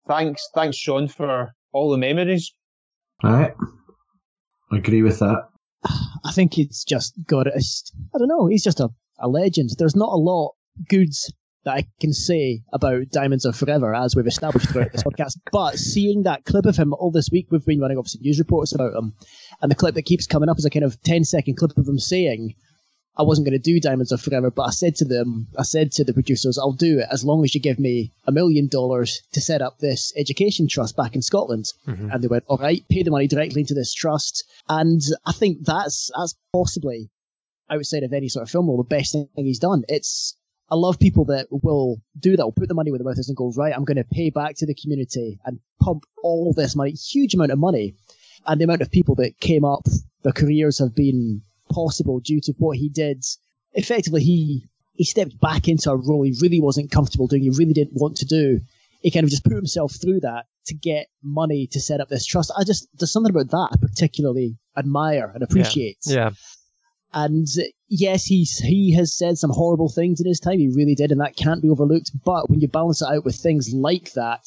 [0.08, 2.54] thanks thanks Sean for all the memories.
[3.24, 3.54] All right,
[4.72, 5.50] I agree with that.
[6.26, 7.54] I think he's just got it.
[8.14, 8.48] I don't know.
[8.48, 9.72] He's just a, a legend.
[9.78, 10.54] There's not a lot
[10.90, 11.14] good
[11.66, 15.38] that I can say about Diamonds Are Forever, as we've established throughout this podcast.
[15.52, 18.74] But seeing that clip of him all this week, we've been running obviously news reports
[18.74, 19.14] about him,
[19.62, 21.88] and the clip that keeps coming up is a kind of 10 second clip of
[21.88, 22.56] him saying,
[23.18, 25.92] I wasn't going to do Diamonds Are Forever, but I said to them, I said
[25.94, 29.22] to the producers, I'll do it as long as you give me a million dollars
[29.32, 31.72] to set up this education trust back in Scotland.
[31.88, 32.14] Mhm.
[32.14, 34.44] And they went, all right, pay the money directly into this trust.
[34.68, 37.10] And I think that's that's possibly
[37.70, 39.84] outside of any sort of film role the best thing he's done.
[39.88, 40.36] It's
[40.70, 43.30] I love people that will do that, will put the money where the mouth is
[43.30, 46.76] and go, right, I'm going to pay back to the community and pump all this
[46.76, 47.94] money, huge amount of money.
[48.48, 49.86] And the amount of people that came up,
[50.24, 51.42] their careers have been
[51.72, 53.24] possible due to what he did.
[53.74, 57.74] Effectively, he he stepped back into a role he really wasn't comfortable doing, he really
[57.74, 58.62] didn't want to do.
[59.02, 62.26] He kind of just put himself through that to get money to set up this
[62.26, 62.52] trust.
[62.58, 65.98] I just, there's something about that I particularly admire and appreciate.
[66.06, 66.32] Yeah.
[67.14, 70.60] And uh, yes, he's he has said some horrible things in his time.
[70.60, 72.12] He really did, and that can't be overlooked.
[72.26, 74.46] But when you balance it out with things like that,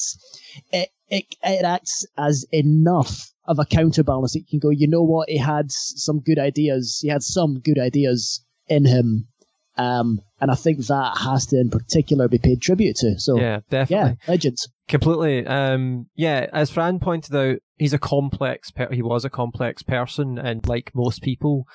[0.71, 4.35] it it, it acts as enough of a counterbalance.
[4.35, 5.27] It can go, you know what?
[5.27, 6.99] He had some good ideas.
[7.01, 9.27] He had some good ideas in him,
[9.75, 13.19] um, and I think that has to, in particular, be paid tribute to.
[13.19, 14.17] So Yeah, definitely.
[14.21, 14.69] yeah, legends.
[14.87, 15.45] Completely.
[15.47, 18.71] Um, yeah, as Fran pointed out, he's a complex.
[18.71, 21.65] Per- he was a complex person, and like most people,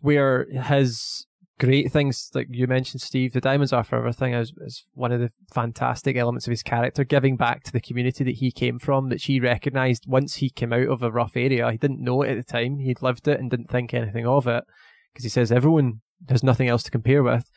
[0.00, 1.26] where his
[1.58, 5.20] great things, like you mentioned, Steve, the diamonds are for everything is, is one of
[5.20, 9.08] the fantastic elements of his character, giving back to the community that he came from,
[9.08, 11.70] that she recognised once he came out of a rough area.
[11.70, 12.78] He didn't know it at the time.
[12.78, 14.64] He'd lived it and didn't think anything of it
[15.12, 17.50] because he says everyone has nothing else to compare with.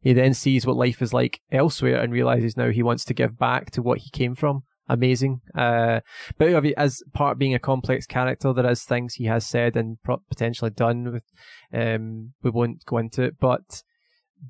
[0.00, 3.38] He then sees what life is like elsewhere and realizes now he wants to give
[3.38, 4.62] back to what he came from.
[4.88, 5.40] Amazing.
[5.56, 6.00] Uh,
[6.38, 10.00] but as part of being a complex character, there is things he has said and
[10.02, 11.24] pro- potentially done with,
[11.72, 13.82] um, we won't go into it, but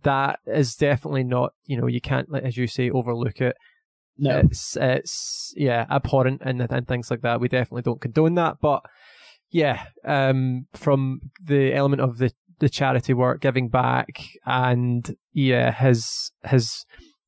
[0.03, 3.57] that is definitely not, you know, you can't, as you say, overlook it.
[4.19, 7.41] No, It's, it's, yeah, abhorrent and, and things like that.
[7.41, 8.83] We definitely don't condone that, but
[9.51, 16.33] yeah, um, from the element of the, the charity work, giving back, and yeah, his
[16.45, 16.87] his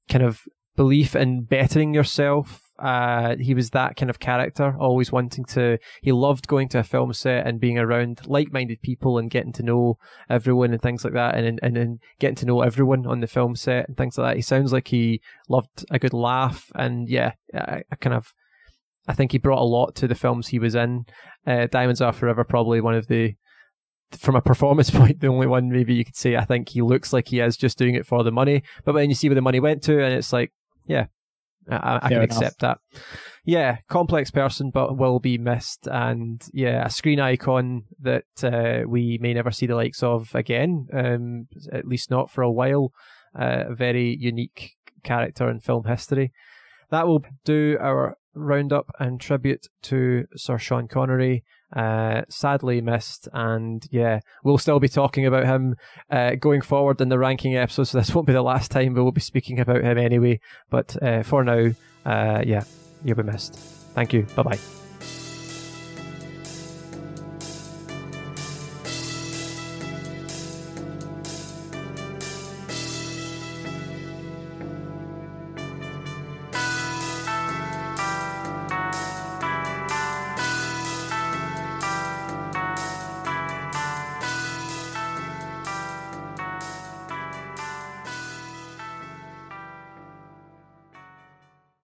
[0.09, 0.43] kind of
[0.77, 5.79] belief in bettering yourself Uh, he was that kind of character, always wanting to.
[6.03, 9.63] He loved going to a film set and being around like-minded people and getting to
[9.63, 9.99] know
[10.31, 13.57] everyone and things like that, and and then getting to know everyone on the film
[13.57, 14.37] set and things like that.
[14.37, 18.33] He sounds like he loved a good laugh, and yeah, I, I kind of.
[19.07, 21.07] I think he brought a lot to the films he was in.
[21.47, 23.37] Uh, Diamonds Are Forever, probably one of the
[24.13, 27.13] from a performance point, the only one maybe you could say I think he looks
[27.13, 28.63] like he is just doing it for the money.
[28.85, 30.53] But when you see where the money went to, and it's like,
[30.87, 31.07] yeah,
[31.71, 32.25] I, I can enough.
[32.25, 32.79] accept that.
[33.45, 39.19] Yeah, complex person, but will be missed, and yeah, a screen icon that uh, we
[39.21, 42.93] may never see the likes of again, um, at least not for a while.
[43.39, 44.73] Uh, a very unique
[45.05, 46.33] character in film history.
[46.91, 51.45] That will do our roundup and tribute to Sir Sean Connery.
[51.75, 55.77] Uh, sadly missed, and yeah, we'll still be talking about him
[56.11, 57.91] uh, going forward in the ranking episodes.
[57.91, 60.41] So this won't be the last time we will be speaking about him anyway.
[60.71, 61.73] But uh, for now,
[62.07, 62.65] uh, yeah,
[63.05, 63.55] you'll be missed.
[63.95, 64.23] Thank you.
[64.35, 64.88] Bye bye.